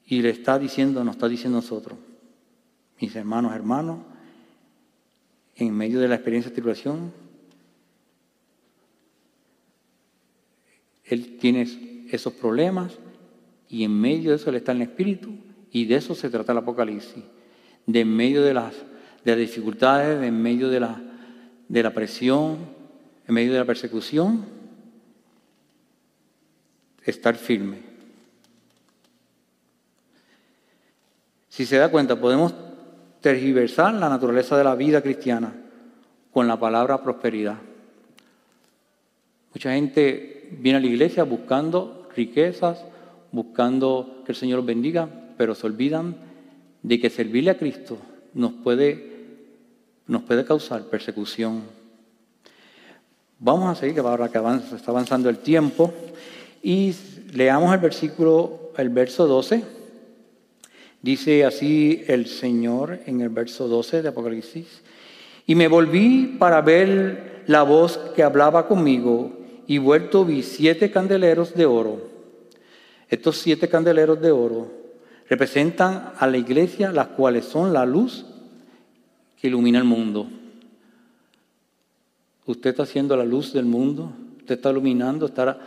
Y 0.05 0.21
le 0.21 0.29
está 0.29 0.57
diciendo, 0.57 1.03
nos 1.03 1.15
está 1.15 1.27
diciendo 1.27 1.57
nosotros, 1.57 1.97
mis 2.99 3.15
hermanos, 3.15 3.53
hermanos, 3.53 3.99
en 5.55 5.75
medio 5.75 5.99
de 5.99 6.07
la 6.07 6.15
experiencia 6.15 6.49
de 6.49 6.55
tribulación, 6.55 7.13
él 11.03 11.37
tiene 11.37 12.07
esos 12.11 12.33
problemas 12.33 12.97
y 13.67 13.83
en 13.83 13.99
medio 13.99 14.31
de 14.31 14.37
eso 14.37 14.49
él 14.49 14.55
está 14.55 14.71
el 14.71 14.81
Espíritu 14.81 15.48
y 15.71 15.85
de 15.85 15.95
eso 15.95 16.15
se 16.15 16.29
trata 16.29 16.51
el 16.51 16.59
Apocalipsis. 16.59 17.23
De 17.85 18.01
en 18.01 18.15
medio 18.15 18.43
de 18.43 18.53
las, 18.53 18.73
de 19.23 19.31
las 19.31 19.39
dificultades, 19.39 20.19
de 20.19 20.27
en 20.27 20.41
medio 20.41 20.69
de 20.69 20.79
la, 20.79 21.01
de 21.67 21.83
la 21.83 21.93
presión, 21.93 22.57
en 23.27 23.33
medio 23.33 23.53
de 23.53 23.59
la 23.59 23.65
persecución, 23.65 24.45
estar 27.03 27.35
firme. 27.35 27.77
Si 31.49 31.65
se 31.65 31.77
da 31.77 31.89
cuenta, 31.89 32.19
podemos 32.19 32.53
tergiversar 33.21 33.93
la 33.93 34.09
naturaleza 34.09 34.57
de 34.57 34.63
la 34.63 34.75
vida 34.75 35.01
cristiana 35.01 35.53
con 36.31 36.47
la 36.47 36.59
palabra 36.59 37.03
prosperidad. 37.03 37.57
Mucha 39.53 39.73
gente 39.73 40.49
viene 40.51 40.77
a 40.77 40.81
la 40.81 40.87
iglesia 40.87 41.23
buscando 41.23 42.07
riquezas, 42.15 42.83
buscando 43.31 44.21
que 44.25 44.31
el 44.31 44.37
Señor 44.37 44.57
los 44.57 44.65
bendiga, 44.65 45.09
pero 45.39 45.55
se 45.55 45.65
olvidan 45.65 46.17
de 46.83 46.99
que 46.99 47.09
servirle 47.09 47.51
a 47.51 47.57
Cristo 47.57 47.97
nos 48.33 48.51
puede, 48.51 49.27
nos 50.05 50.23
puede 50.23 50.43
causar 50.43 50.83
persecución. 50.89 51.61
Vamos 53.39 53.71
a 53.71 53.79
seguir, 53.79 53.95
que 53.95 54.01
ahora 54.01 54.27
que 54.27 54.37
avanza, 54.37 54.75
está 54.75 54.91
avanzando 54.91 55.29
el 55.29 55.37
tiempo, 55.37 55.93
y 56.61 56.93
leamos 57.31 57.73
el 57.73 57.79
versículo, 57.79 58.73
el 58.75 58.89
verso 58.89 59.27
12. 59.27 59.63
Dice 61.01 61.45
así 61.45 62.03
el 62.07 62.25
Señor 62.25 62.99
en 63.05 63.21
el 63.21 63.29
verso 63.29 63.69
12 63.69 64.01
de 64.01 64.09
Apocalipsis. 64.09 64.81
Y 65.47 65.55
me 65.55 65.69
volví 65.69 66.35
para 66.37 66.59
ver 66.59 67.43
la 67.47 67.63
voz 67.63 67.97
que 68.13 68.23
hablaba 68.23 68.67
conmigo 68.67 69.31
y 69.67 69.77
vuelto 69.77 70.25
vi 70.25 70.43
siete 70.43 70.91
candeleros 70.91 71.53
de 71.53 71.65
oro. 71.65 72.09
Estos 73.07 73.37
siete 73.37 73.69
candeleros 73.69 74.19
de 74.19 74.31
oro 74.31 74.78
representan 75.29 76.13
a 76.17 76.27
la 76.27 76.37
iglesia, 76.37 76.91
las 76.91 77.09
cuales 77.09 77.45
son 77.45 77.71
la 77.71 77.85
luz 77.85 78.25
que 79.39 79.47
ilumina 79.47 79.77
el 79.77 79.85
mundo. 79.85 80.27
Usted 82.45 82.71
está 82.71 82.83
haciendo 82.83 83.15
la 83.15 83.25
luz 83.25 83.53
del 83.53 83.65
mundo, 83.65 84.11
usted 84.39 84.55
está 84.55 84.71
iluminando, 84.71 85.27
está 85.27 85.59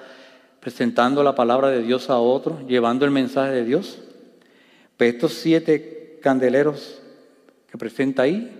presentando 0.58 1.22
la 1.22 1.36
palabra 1.36 1.70
de 1.70 1.82
Dios 1.82 2.10
a 2.10 2.18
otros, 2.18 2.66
llevando 2.66 3.04
el 3.04 3.12
mensaje 3.12 3.52
de 3.52 3.64
Dios. 3.64 3.98
Pues 4.96 5.14
estos 5.14 5.34
siete 5.34 6.18
candeleros 6.20 7.00
que 7.70 7.78
presenta 7.78 8.22
ahí 8.22 8.50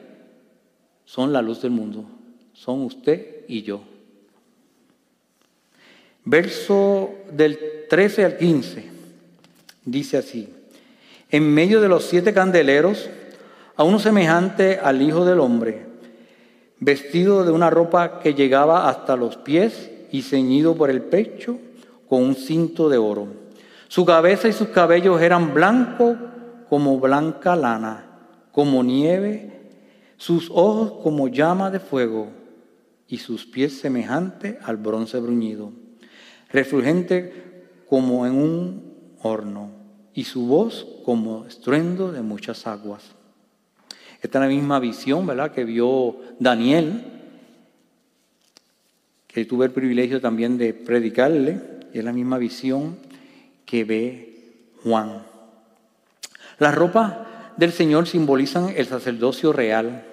son 1.04 1.32
la 1.32 1.42
luz 1.42 1.62
del 1.62 1.72
mundo, 1.72 2.06
son 2.52 2.82
usted 2.82 3.44
y 3.48 3.62
yo. 3.62 3.82
Verso 6.24 7.12
del 7.32 7.58
13 7.88 8.24
al 8.24 8.36
15 8.36 8.84
dice 9.84 10.16
así, 10.16 10.48
en 11.33 11.53
medio 11.53 11.81
de 11.81 11.88
los 11.88 12.05
siete 12.05 12.35
candeleros, 12.35 13.09
a 13.75 13.85
uno 13.85 13.99
semejante 13.99 14.79
al 14.79 15.01
Hijo 15.01 15.25
del 15.25 15.40
Hombre, 15.40 15.87
vestido 16.79 17.42
de 17.42 17.51
una 17.51 17.71
ropa 17.71 18.21
que 18.21 18.35
llegaba 18.35 18.90
hasta 18.90 19.16
los 19.16 19.38
pies 19.38 19.90
y 20.11 20.23
ceñido 20.23 20.77
por 20.77 20.90
el 20.90 21.01
pecho 21.01 21.59
con 22.07 22.23
un 22.23 22.35
cinto 22.35 22.90
de 22.90 22.99
oro. 22.99 23.29
Su 23.88 24.05
cabeza 24.05 24.47
y 24.47 24.53
sus 24.53 24.68
cabellos 24.68 25.23
eran 25.23 25.55
blancos 25.55 26.18
como 26.68 27.01
blanca 27.01 27.57
lana, 27.57 28.05
como 28.53 28.85
nieve, 28.85 29.71
sus 30.18 30.51
ojos 30.51 31.01
como 31.03 31.29
llama 31.29 31.71
de 31.71 31.81
fuego 31.81 32.29
y 33.09 33.16
sus 33.16 33.47
pies 33.47 33.81
semejantes 33.81 34.57
al 34.62 34.77
bronce 34.77 35.18
bruñido, 35.18 35.73
refulgente 36.51 37.64
como 37.88 38.27
en 38.27 38.35
un 38.35 39.16
horno 39.23 39.82
y 40.14 40.25
su 40.25 40.46
voz 40.46 40.87
como 41.05 41.46
estruendo 41.46 42.12
de 42.12 42.22
muchas 42.22 42.66
aguas. 42.66 43.03
Esta 44.20 44.38
es 44.38 44.42
la 44.42 44.48
misma 44.48 44.79
visión, 44.79 45.27
¿verdad?, 45.27 45.53
que 45.53 45.64
vio 45.64 46.16
Daniel, 46.38 47.05
que 49.27 49.44
tuve 49.44 49.66
el 49.66 49.72
privilegio 49.72 50.20
también 50.20 50.59
de 50.59 50.75
predicarle, 50.75 51.61
y 51.92 51.98
es 51.98 52.05
la 52.05 52.12
misma 52.12 52.38
visión 52.38 52.96
que 53.64 53.85
ve 53.85 54.68
Juan. 54.83 55.22
Las 56.59 56.75
ropas 56.75 57.14
del 57.57 57.72
Señor 57.72 58.07
simbolizan 58.07 58.72
el 58.77 58.87
sacerdocio 58.87 59.53
real. 59.53 60.05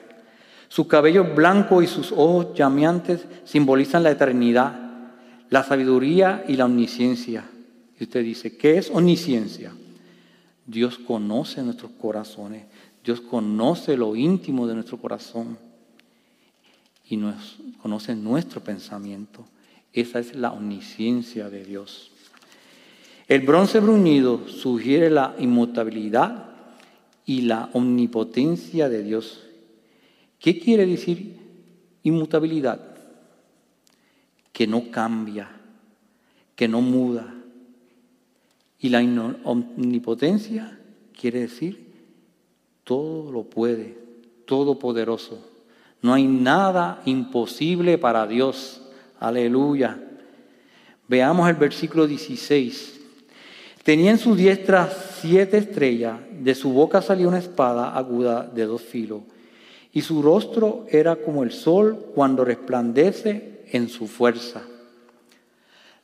Sus 0.69 0.87
cabellos 0.87 1.35
blancos 1.35 1.83
y 1.83 1.87
sus 1.87 2.11
ojos 2.11 2.53
llameantes 2.55 3.25
simbolizan 3.43 4.03
la 4.03 4.11
eternidad, 4.11 4.73
la 5.49 5.63
sabiduría 5.63 6.43
y 6.47 6.55
la 6.55 6.65
omnisciencia. 6.65 7.43
Y 7.99 8.03
usted 8.03 8.23
dice, 8.23 8.57
¿qué 8.57 8.77
es 8.77 8.89
omnisciencia? 8.89 9.71
Dios 10.69 10.99
conoce 10.99 11.63
nuestros 11.63 11.91
corazones, 11.99 12.65
Dios 13.03 13.21
conoce 13.21 13.97
lo 13.97 14.15
íntimo 14.15 14.67
de 14.67 14.75
nuestro 14.75 14.99
corazón 14.99 15.57
y 17.09 17.17
nos, 17.17 17.57
conoce 17.81 18.15
nuestro 18.15 18.61
pensamiento. 18.61 19.43
Esa 19.93 20.19
es 20.19 20.35
la 20.35 20.51
omnisciencia 20.51 21.49
de 21.49 21.65
Dios. 21.65 22.11
El 23.27 23.41
bronce 23.41 23.79
bruñido 23.79 24.47
sugiere 24.47 25.09
la 25.09 25.35
inmutabilidad 25.39 26.51
y 27.25 27.41
la 27.41 27.71
omnipotencia 27.73 28.89
de 28.89 29.01
Dios. 29.01 29.47
¿Qué 30.37 30.59
quiere 30.59 30.85
decir 30.85 31.35
inmutabilidad? 32.03 32.79
Que 34.53 34.67
no 34.67 34.91
cambia, 34.91 35.49
que 36.55 36.67
no 36.67 36.81
muda. 36.81 37.38
Y 38.79 38.89
la 38.89 38.99
omnipotencia 39.43 40.79
quiere 41.19 41.41
decir 41.41 41.89
todo 42.83 43.31
lo 43.31 43.43
puede, 43.43 43.97
todopoderoso. 44.45 45.37
No 46.01 46.13
hay 46.13 46.25
nada 46.25 47.01
imposible 47.05 47.97
para 47.97 48.25
Dios. 48.25 48.81
Aleluya. 49.19 50.01
Veamos 51.07 51.49
el 51.49 51.55
versículo 51.55 52.07
16. 52.07 52.99
Tenía 53.83 54.11
en 54.11 54.17
su 54.17 54.35
diestra 54.35 54.89
siete 55.21 55.57
estrellas, 55.57 56.19
de 56.39 56.55
su 56.55 56.71
boca 56.71 57.01
salía 57.01 57.27
una 57.27 57.39
espada 57.39 57.95
aguda 57.95 58.43
de 58.43 58.65
dos 58.65 58.81
filos, 58.81 59.21
y 59.91 60.01
su 60.01 60.21
rostro 60.21 60.85
era 60.89 61.15
como 61.15 61.43
el 61.43 61.51
sol 61.51 62.11
cuando 62.13 62.45
resplandece 62.45 63.61
en 63.71 63.89
su 63.89 64.07
fuerza. 64.07 64.61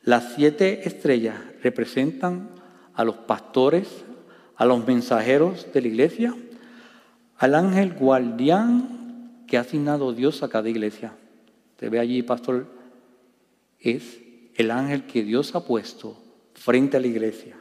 Las 0.04 0.34
siete 0.36 0.88
estrellas 0.88 1.36
representan 1.62 2.50
a 2.96 3.04
los 3.04 3.16
pastores, 3.18 4.06
a 4.56 4.66
los 4.66 4.86
mensajeros 4.86 5.68
de 5.74 5.82
la 5.82 5.88
iglesia, 5.88 6.36
al 7.38 7.56
ángel 7.56 7.94
guardián 7.94 9.44
que 9.48 9.58
ha 9.58 9.62
asignado 9.62 10.14
Dios 10.14 10.44
a 10.44 10.50
cada 10.50 10.70
iglesia. 10.70 11.14
Te 11.76 11.90
ve 11.90 12.00
allí, 12.00 12.24
pastor, 12.24 12.68
es 13.80 14.20
el 14.56 14.72
ángel 14.72 15.06
que 15.06 15.24
Dios 15.24 15.54
ha 15.56 15.66
puesto 15.66 16.18
frente 16.54 16.98
a 16.98 17.00
la 17.00 17.08
iglesia. 17.08 17.58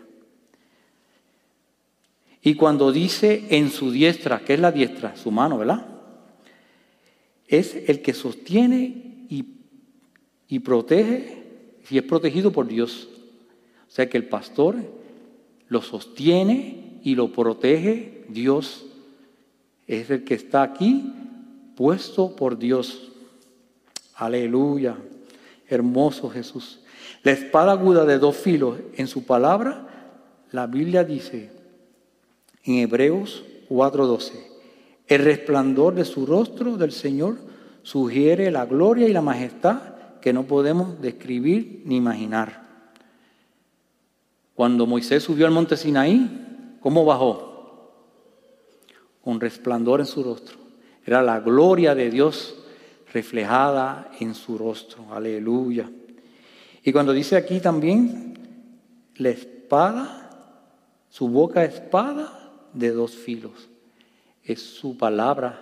Y 2.41 2.55
cuando 2.55 2.93
dice 2.93 3.47
en 3.51 3.71
su 3.71 3.91
diestra, 3.91 4.41
¿qué 4.41 4.55
es 4.55 4.61
la 4.61 4.71
diestra? 4.71 5.17
Su 5.17 5.31
mano, 5.31 5.59
¿verdad? 5.59 5.87
Es 7.47 7.75
el 7.89 8.03
que 8.03 8.13
sostiene 8.13 9.27
y, 9.29 9.47
y 10.49 10.59
protege, 10.61 11.43
y 11.91 11.99
es 11.99 12.05
protegido 12.05 12.53
por 12.53 12.69
Dios. 12.69 13.09
O 13.89 13.91
sea 13.91 14.09
que 14.09 14.17
el 14.17 14.29
pastor 14.29 14.77
lo 15.69 15.83
sostiene 15.83 17.01
y 17.03 17.15
lo 17.15 17.33
protege 17.33 18.25
Dios. 18.29 18.87
Es 19.87 20.11
el 20.11 20.25
que 20.25 20.35
está 20.35 20.63
aquí 20.63 21.13
puesto 21.77 22.35
por 22.37 22.59
Dios. 22.59 23.13
Aleluya. 24.17 24.97
Hermoso 25.69 26.31
Jesús. 26.31 26.81
La 27.23 27.33
espada 27.33 27.73
aguda 27.73 28.05
de 28.05 28.19
dos 28.19 28.37
filos 28.37 28.79
en 28.97 29.07
su 29.07 29.25
palabra, 29.25 30.13
la 30.53 30.67
Biblia 30.67 31.05
dice, 31.05 31.51
en 32.65 32.77
Hebreos 32.77 33.45
4:12. 33.69 34.33
El 35.07 35.25
resplandor 35.25 35.95
de 35.95 36.05
su 36.05 36.27
rostro 36.27 36.77
del 36.77 36.93
Señor 36.93 37.37
sugiere 37.83 38.51
la 38.51 38.65
gloria 38.65 39.09
y 39.09 39.13
la 39.13 39.21
majestad 39.21 39.81
que 40.21 40.33
no 40.33 40.45
podemos 40.45 41.01
describir 41.03 41.83
ni 41.85 41.97
imaginar. 41.97 42.64
Cuando 44.55 44.87
Moisés 44.87 45.23
subió 45.23 45.47
al 45.47 45.53
monte 45.53 45.77
Sinaí, 45.77 46.77
¿cómo 46.81 47.05
bajó? 47.05 47.93
Con 49.23 49.41
resplandor 49.41 50.01
en 50.01 50.07
su 50.07 50.23
rostro. 50.23 50.59
Era 51.05 51.23
la 51.23 51.41
gloria 51.41 51.95
de 51.95 52.11
Dios 52.11 52.55
reflejada 53.13 54.11
en 54.21 54.35
su 54.35 54.57
rostro. 54.57 55.13
Aleluya. 55.13 55.91
Y 56.83 56.93
cuando 56.93 57.13
dice 57.13 57.37
aquí 57.37 57.61
también, 57.61 58.35
la 59.17 59.31
espada, 59.31 60.31
su 61.09 61.29
boca 61.29 61.65
espada 61.65 62.53
de 62.73 62.91
dos 62.91 63.13
filos. 63.13 63.69
Es 64.43 64.63
su 64.63 64.97
palabra 64.97 65.61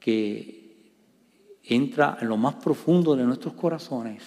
que 0.00 0.58
entra 1.64 2.18
en 2.20 2.28
lo 2.28 2.36
más 2.36 2.54
profundo 2.56 3.14
de 3.14 3.24
nuestros 3.24 3.54
corazones 3.54 4.24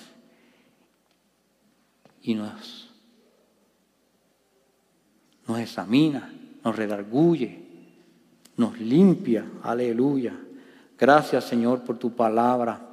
y 2.21 2.35
nos, 2.35 2.90
nos 5.51 5.59
examina, 5.59 6.33
nos 6.63 6.75
redarguye, 6.75 7.59
nos 8.57 8.79
limpia. 8.79 9.45
Aleluya. 9.63 10.33
Gracias 10.97 11.43
Señor 11.43 11.81
por 11.81 11.97
tu 11.97 12.15
palabra. 12.15 12.87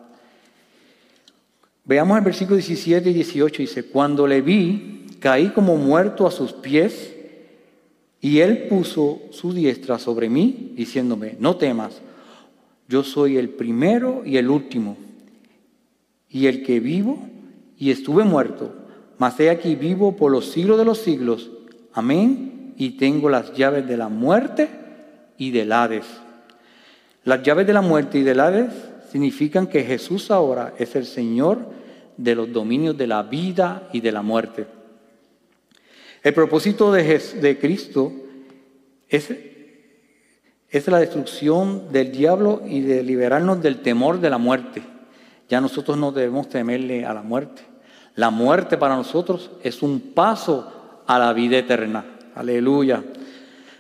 Veamos 1.85 2.19
el 2.19 2.25
versículo 2.25 2.57
17 2.57 3.11
y 3.11 3.15
18. 3.15 3.63
Dice, 3.63 3.85
cuando 3.85 4.27
le 4.27 4.43
vi, 4.43 5.07
caí 5.21 5.51
como 5.51 5.77
muerto 5.77 6.27
a 6.27 6.31
sus 6.31 6.53
pies 6.53 7.15
y 8.21 8.41
él 8.41 8.67
puso 8.69 9.21
su 9.31 9.53
diestra 9.53 9.99
sobre 9.99 10.29
mí, 10.29 10.73
diciéndome, 10.75 11.37
no 11.39 11.57
temas, 11.57 12.01
yo 12.89 13.05
soy 13.05 13.37
el 13.37 13.51
primero 13.51 14.23
y 14.25 14.37
el 14.37 14.51
último, 14.51 14.97
y 16.29 16.47
el 16.47 16.63
que 16.65 16.81
vivo 16.81 17.29
y 17.79 17.91
estuve 17.91 18.25
muerto, 18.25 18.75
mas 19.19 19.39
he 19.39 19.49
aquí 19.49 19.77
vivo 19.77 20.17
por 20.17 20.33
los 20.33 20.51
siglos 20.51 20.79
de 20.79 20.85
los 20.85 20.99
siglos. 20.99 21.51
Amén. 21.99 22.75
Y 22.77 22.91
tengo 22.91 23.29
las 23.29 23.53
llaves 23.55 23.85
de 23.89 23.97
la 23.97 24.09
muerte 24.09 24.69
y 25.37 25.51
del 25.51 25.73
Hades. 25.73 26.07
Las 27.25 27.43
llaves 27.43 27.67
de 27.67 27.73
la 27.73 27.81
muerte 27.81 28.21
y 28.21 28.23
del 28.23 28.39
Hades 28.39 28.71
significan 29.11 29.67
que 29.67 29.83
Jesús 29.83 30.31
ahora 30.31 30.75
es 30.79 30.95
el 30.95 31.07
Señor 31.07 31.59
de 32.17 32.37
los 32.37 32.53
dominios 32.53 32.97
de 32.97 33.09
la 33.09 33.25
vida 33.25 33.89
y 33.93 34.01
de 34.01 34.13
la 34.13 34.23
muerte. 34.23 34.69
El 36.23 36.35
propósito 36.35 36.93
de, 36.93 37.59
Cristo 37.61 38.13
es, 39.09 39.35
es 40.71 40.87
la 40.87 41.01
destrucción 41.01 41.91
del 41.91 42.13
diablo 42.13 42.63
y 42.65 42.81
de 42.81 43.03
liberarnos 43.03 43.61
del 43.61 43.83
temor 43.83 44.21
de 44.21 44.31
la 44.31 44.39
muerte. 44.39 44.85
Ya 45.49 45.61
nosotros 45.61 45.99
no 45.99 46.13
debemos 46.13 46.49
temerle 46.49 47.05
a 47.05 47.13
la 47.13 47.23
muerte. 47.23 47.63
La 48.15 48.31
muerte 48.31 48.79
para 48.79 48.95
nosotros 48.95 49.51
es 49.65 49.83
un 49.83 49.99
paso 50.15 50.78
a 51.09 51.19
la 51.19 51.33
vida 51.33 51.59
eterna. 51.59 52.05
Aleluya. 52.35 53.03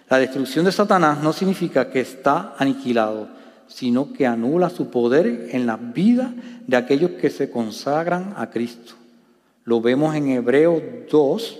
La 0.08 0.18
destrucción 0.18 0.64
de 0.64 0.72
Satanás 0.72 1.22
no 1.22 1.34
significa 1.34 1.90
que 1.90 2.00
está 2.00 2.54
aniquilado, 2.58 3.28
sino 3.68 4.14
que 4.14 4.26
anula 4.26 4.70
su 4.70 4.90
poder 4.90 5.50
en 5.52 5.66
la 5.66 5.76
vida 5.76 6.32
de 6.66 6.76
aquellos 6.76 7.12
que 7.12 7.28
se 7.28 7.50
consagran 7.50 8.32
a 8.36 8.48
Cristo. 8.48 8.94
Lo 9.64 9.82
vemos 9.82 10.14
en 10.14 10.30
Hebreos 10.30 10.82
2, 11.10 11.58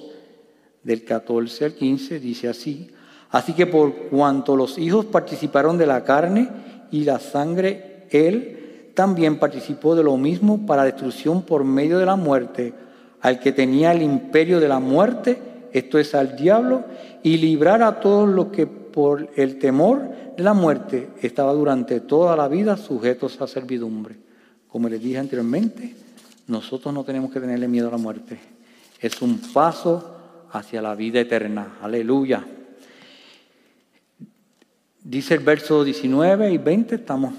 del 0.82 1.04
14 1.04 1.66
al 1.66 1.74
15, 1.74 2.18
dice 2.18 2.48
así, 2.48 2.90
así 3.30 3.52
que 3.52 3.66
por 3.66 4.08
cuanto 4.08 4.56
los 4.56 4.78
hijos 4.78 5.04
participaron 5.04 5.76
de 5.76 5.86
la 5.86 6.02
carne 6.02 6.48
y 6.90 7.04
la 7.04 7.18
sangre, 7.18 8.06
él 8.10 8.92
también 8.94 9.38
participó 9.38 9.94
de 9.94 10.02
lo 10.02 10.16
mismo 10.16 10.64
para 10.64 10.84
destrucción 10.84 11.42
por 11.42 11.62
medio 11.64 11.98
de 11.98 12.06
la 12.06 12.16
muerte, 12.16 12.72
al 13.20 13.38
que 13.38 13.52
tenía 13.52 13.92
el 13.92 14.00
imperio 14.00 14.60
de 14.60 14.68
la 14.68 14.78
muerte, 14.78 15.57
esto 15.72 15.98
es 15.98 16.14
al 16.14 16.36
diablo, 16.36 16.84
y 17.22 17.36
librar 17.36 17.82
a 17.82 18.00
todos 18.00 18.28
los 18.28 18.48
que 18.48 18.66
por 18.66 19.30
el 19.36 19.58
temor 19.58 20.08
de 20.36 20.42
la 20.42 20.54
muerte 20.54 21.08
estaba 21.22 21.52
durante 21.52 22.00
toda 22.00 22.36
la 22.36 22.48
vida 22.48 22.76
sujetos 22.76 23.40
a 23.40 23.46
servidumbre. 23.46 24.16
Como 24.68 24.88
les 24.88 25.02
dije 25.02 25.18
anteriormente, 25.18 25.94
nosotros 26.46 26.92
no 26.92 27.04
tenemos 27.04 27.32
que 27.32 27.40
tenerle 27.40 27.68
miedo 27.68 27.88
a 27.88 27.92
la 27.92 27.98
muerte. 27.98 28.38
Es 29.00 29.20
un 29.22 29.38
paso 29.52 30.16
hacia 30.52 30.82
la 30.82 30.94
vida 30.94 31.20
eterna. 31.20 31.78
Aleluya. 31.82 32.44
Dice 35.02 35.34
el 35.34 35.40
verso 35.40 35.84
19 35.84 36.50
y 36.50 36.58
20, 36.58 36.96
estamos 36.96 37.34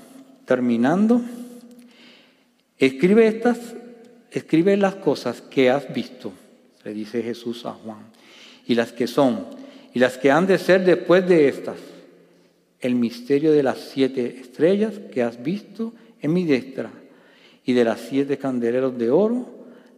terminando. 0.46 1.22
Escribe 2.78 3.28
estas, 3.28 3.60
escribe 4.32 4.78
las 4.78 4.96
cosas 4.96 5.42
que 5.42 5.70
has 5.70 5.94
visto, 5.94 6.32
le 6.84 6.94
dice 6.94 7.22
Jesús 7.22 7.66
a 7.66 7.74
Juan, 7.74 8.09
y 8.70 8.76
las 8.76 8.94
que 8.94 9.08
son, 9.08 9.48
y 9.96 10.00
las 10.00 10.20
que 10.20 10.30
han 10.30 10.46
de 10.46 10.60
ser 10.60 10.86
después 10.86 11.28
de 11.28 11.50
estas. 11.50 11.80
El 12.80 12.94
misterio 12.94 13.52
de 13.52 13.64
las 13.64 13.80
siete 13.80 14.40
estrellas 14.40 14.94
que 15.12 15.24
has 15.24 15.42
visto 15.42 15.92
en 16.22 16.34
mi 16.34 16.46
destra, 16.46 16.92
y 17.66 17.74
de 17.74 17.84
las 17.84 18.00
siete 18.00 18.38
candeleros 18.38 18.96
de 18.96 19.10
oro, 19.10 19.50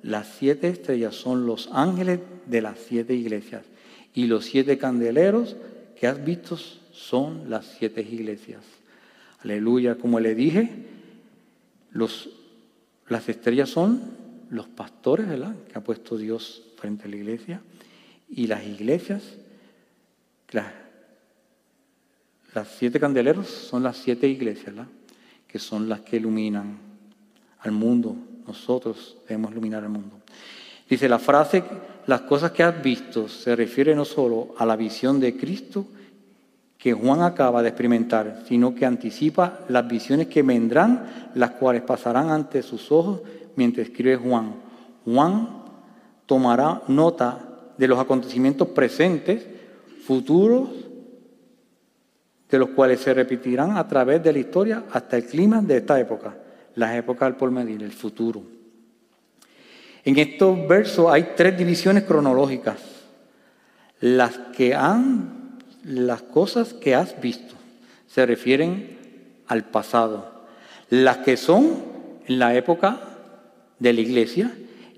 las 0.03 0.35
siete 0.39 0.69
estrellas 0.69 1.15
son 1.15 1.45
los 1.45 1.69
ángeles 1.73 2.21
de 2.45 2.61
las 2.61 2.79
siete 2.79 3.13
iglesias 3.13 3.63
y 4.13 4.27
los 4.27 4.45
siete 4.45 4.77
candeleros 4.77 5.57
que 5.99 6.07
has 6.07 6.23
visto 6.23 6.57
son 6.91 7.49
las 7.49 7.65
siete 7.77 8.01
iglesias. 8.01 8.63
Aleluya, 9.43 9.95
como 9.95 10.19
le 10.21 10.33
dije, 10.33 10.69
los, 11.91 12.29
las 13.09 13.27
estrellas 13.27 13.69
son 13.69 14.01
los 14.49 14.67
pastores, 14.67 15.27
¿verdad? 15.27 15.55
Que 15.69 15.77
ha 15.77 15.83
puesto 15.83 16.17
Dios 16.17 16.63
frente 16.77 17.03
a 17.03 17.07
la 17.09 17.15
iglesia. 17.17 17.61
Y 18.33 18.47
las 18.47 18.65
iglesias, 18.65 19.21
las, 20.51 20.67
siete 22.77 22.99
candeleros 22.99 23.47
son 23.47 23.83
las 23.83 23.97
siete 23.97 24.27
iglesias. 24.27 24.73
Que 25.47 25.59
son 25.59 25.89
las 25.89 25.99
que 26.01 26.15
iluminan 26.15 26.77
al 27.59 27.71
mundo. 27.71 28.15
Nosotros 28.47 29.17
debemos 29.27 29.51
iluminar 29.51 29.83
al 29.83 29.89
mundo. 29.89 30.15
Dice 30.89 31.09
la 31.09 31.19
frase, 31.19 31.63
las 32.07 32.21
cosas 32.21 32.51
que 32.51 32.63
has 32.63 32.81
visto 32.81 33.27
se 33.27 33.55
refiere 33.55 33.93
no 33.93 34.05
solo 34.05 34.55
a 34.57 34.65
la 34.65 34.75
visión 34.75 35.19
de 35.19 35.35
Cristo 35.35 35.85
que 36.77 36.93
Juan 36.93 37.21
acaba 37.21 37.61
de 37.61 37.69
experimentar, 37.69 38.43
sino 38.47 38.73
que 38.73 38.85
anticipa 38.85 39.59
las 39.69 39.87
visiones 39.87 40.27
que 40.27 40.41
vendrán, 40.41 41.29
las 41.35 41.51
cuales 41.51 41.83
pasarán 41.83 42.29
ante 42.31 42.63
sus 42.63 42.91
ojos 42.91 43.21
mientras 43.55 43.87
escribe 43.87 44.15
Juan. 44.15 44.55
Juan 45.05 45.63
tomará 46.25 46.81
nota 46.87 47.50
de 47.81 47.87
los 47.87 47.97
acontecimientos 47.97 48.67
presentes, 48.67 49.43
futuros, 50.05 50.69
de 52.47 52.59
los 52.59 52.69
cuales 52.69 52.99
se 52.99 53.11
repetirán 53.11 53.75
a 53.75 53.87
través 53.87 54.21
de 54.21 54.31
la 54.31 54.37
historia 54.37 54.83
hasta 54.91 55.17
el 55.17 55.25
clima 55.25 55.63
de 55.63 55.77
esta 55.77 55.99
época, 55.99 56.37
las 56.75 56.95
épocas 56.95 57.29
del 57.29 57.37
porvenir, 57.37 57.81
el 57.81 57.91
futuro. 57.91 58.43
En 60.05 60.19
estos 60.19 60.67
versos 60.67 61.11
hay 61.11 61.31
tres 61.35 61.57
divisiones 61.57 62.03
cronológicas. 62.03 62.77
Las 63.99 64.37
que 64.55 64.75
han, 64.75 65.57
las 65.83 66.21
cosas 66.21 66.75
que 66.75 66.93
has 66.93 67.19
visto, 67.19 67.55
se 68.05 68.27
refieren 68.27 68.95
al 69.47 69.63
pasado. 69.63 70.43
Las 70.91 71.17
que 71.17 71.35
son 71.35 71.83
en 72.27 72.37
la 72.37 72.53
época 72.53 73.01
de 73.79 73.91
la 73.91 74.01
iglesia 74.01 74.51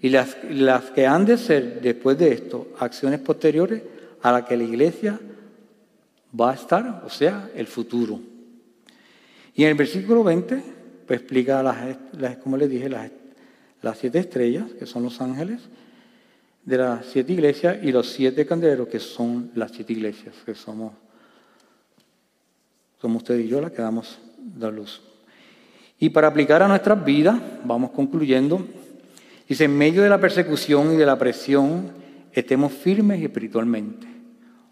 y 0.03 0.09
las, 0.09 0.35
las 0.49 0.91
que 0.91 1.07
han 1.07 1.25
de 1.25 1.37
ser 1.37 1.79
después 1.79 2.17
de 2.17 2.33
esto, 2.33 2.67
acciones 2.77 3.21
posteriores 3.21 3.81
a 4.21 4.33
las 4.33 4.43
que 4.43 4.57
la 4.57 4.65
iglesia 4.65 5.17
va 6.37 6.51
a 6.51 6.55
estar, 6.55 7.03
o 7.05 7.09
sea, 7.09 7.49
el 7.55 7.67
futuro. 7.67 8.19
Y 9.55 9.63
en 9.63 9.69
el 9.69 9.75
versículo 9.75 10.21
20, 10.25 10.61
pues 11.07 11.21
explica, 11.21 11.63
las, 11.63 12.35
como 12.37 12.57
les 12.57 12.69
dije, 12.69 12.89
las 12.89 13.09
las 13.81 13.97
siete 13.97 14.19
estrellas, 14.19 14.65
que 14.77 14.85
son 14.85 15.03
los 15.03 15.21
ángeles, 15.21 15.61
de 16.65 16.77
las 16.77 17.05
siete 17.05 17.31
iglesias, 17.31 17.77
y 17.81 17.93
los 17.93 18.09
siete 18.09 18.45
candeleros, 18.45 18.89
que 18.89 18.99
son 18.99 19.51
las 19.55 19.71
siete 19.71 19.93
iglesias, 19.93 20.35
que 20.45 20.53
somos, 20.53 20.91
somos 22.99 23.23
usted 23.23 23.39
y 23.39 23.47
yo 23.47 23.61
las 23.61 23.71
que 23.71 23.81
damos 23.81 24.19
la 24.59 24.69
luz. 24.69 25.01
Y 25.97 26.09
para 26.09 26.27
aplicar 26.27 26.61
a 26.61 26.67
nuestras 26.67 27.05
vidas, 27.05 27.39
vamos 27.63 27.91
concluyendo, 27.91 28.67
dice, 29.53 29.65
en 29.65 29.77
medio 29.77 30.01
de 30.01 30.09
la 30.09 30.19
persecución 30.19 30.93
y 30.93 30.97
de 30.97 31.05
la 31.05 31.19
presión, 31.19 31.91
estemos 32.31 32.73
firmes 32.73 33.21
espiritualmente. 33.21 34.07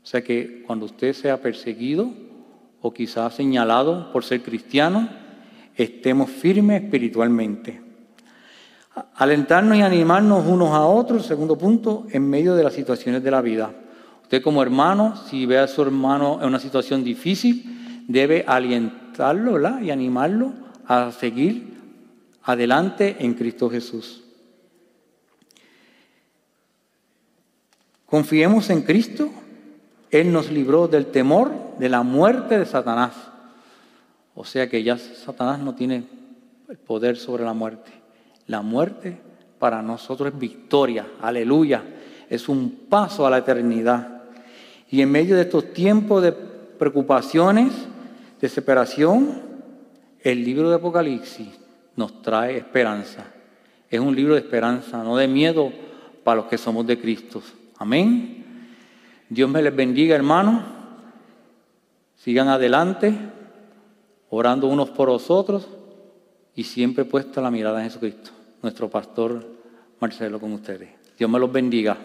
O 0.02 0.06
sea 0.08 0.24
que 0.24 0.64
cuando 0.66 0.88
usted 0.88 1.14
sea 1.14 1.40
perseguido 1.40 2.12
o 2.82 2.92
quizás 2.92 3.36
señalado 3.36 4.12
por 4.12 4.24
ser 4.24 4.42
cristiano, 4.42 5.08
estemos 5.76 6.32
firmes 6.32 6.82
espiritualmente. 6.82 7.80
Alentarnos 9.14 9.78
y 9.78 9.84
animarnos 9.84 10.48
unos 10.48 10.70
a 10.70 10.82
otros, 10.82 11.28
segundo 11.28 11.56
punto, 11.60 12.08
en 12.10 12.28
medio 12.28 12.56
de 12.56 12.64
las 12.64 12.74
situaciones 12.74 13.24
de 13.24 13.30
la 13.30 13.42
vida. 13.42 13.72
Usted 14.24 14.42
como 14.42 14.64
hermano, 14.64 15.16
si 15.16 15.46
ve 15.46 15.60
a 15.60 15.68
su 15.68 15.84
hermano 15.84 16.40
en 16.42 16.48
una 16.48 16.60
situación 16.60 17.04
difícil, 17.04 18.04
debe 18.08 18.44
alentarlo 18.48 19.60
y 19.80 19.92
animarlo 19.92 20.54
a 20.88 21.12
seguir 21.12 21.78
adelante 22.42 23.18
en 23.20 23.36
Cristo 23.36 23.70
Jesús. 23.70 24.24
Confiemos 28.12 28.70
en 28.70 28.82
Cristo. 28.82 29.30
Él 30.10 30.34
nos 30.34 30.52
libró 30.52 30.90
del 30.90 31.06
temor 31.06 31.50
de 31.80 31.88
la 31.88 32.04
muerte 32.04 32.60
de 32.60 32.66
Satanás. 32.66 33.14
O 34.36 34.44
sea 34.44 34.70
que 34.70 34.84
ya 34.84 34.98
Satanás 34.98 35.60
no 35.60 35.76
tiene 35.76 36.04
poder 36.86 37.16
sobre 37.16 37.46
la 37.46 37.54
muerte. 37.54 37.90
La 38.48 38.62
muerte 38.62 39.18
para 39.60 39.82
nosotros 39.82 40.34
es 40.34 40.38
victoria. 40.38 41.08
Aleluya. 41.22 41.86
Es 42.30 42.50
un 42.50 42.82
paso 42.90 43.26
a 43.26 43.30
la 43.30 43.38
eternidad. 43.38 44.24
Y 44.90 45.02
en 45.02 45.10
medio 45.10 45.38
de 45.38 45.44
estos 45.44 45.72
tiempos 45.72 46.22
de 46.22 46.34
preocupaciones, 46.34 47.72
desesperación, 48.42 49.42
el 50.20 50.44
libro 50.44 50.70
de 50.70 50.76
Apocalipsis 50.76 51.48
nos 51.96 52.22
trae 52.22 52.58
esperanza. 52.58 53.24
Es 53.90 54.02
un 54.02 54.14
libro 54.14 54.34
de 54.34 54.42
esperanza, 54.42 55.02
no 55.02 55.16
de 55.16 55.30
miedo 55.30 55.72
para 56.26 56.42
los 56.42 56.48
que 56.48 56.58
somos 56.58 56.86
de 56.86 57.00
Cristo. 57.00 57.42
Amén. 57.82 58.46
Dios 59.28 59.50
me 59.50 59.60
les 59.60 59.76
bendiga, 59.76 60.16
hermanos. 60.16 60.62
Sigan 62.16 62.48
adelante, 62.48 63.12
orando 64.30 64.68
unos 64.68 64.92
por 64.92 65.08
los 65.08 65.32
otros 65.32 65.68
y 66.54 66.64
siempre 66.64 67.06
puesta 67.06 67.42
la 67.42 67.50
mirada 67.50 67.80
en 67.80 67.86
Jesucristo, 67.86 68.30
nuestro 68.62 68.88
pastor 68.88 69.48
Marcelo 70.00 70.40
con 70.40 70.54
ustedes. 70.54 70.90
Dios 71.18 71.28
me 71.28 71.40
los 71.40 71.52
bendiga. 71.52 71.98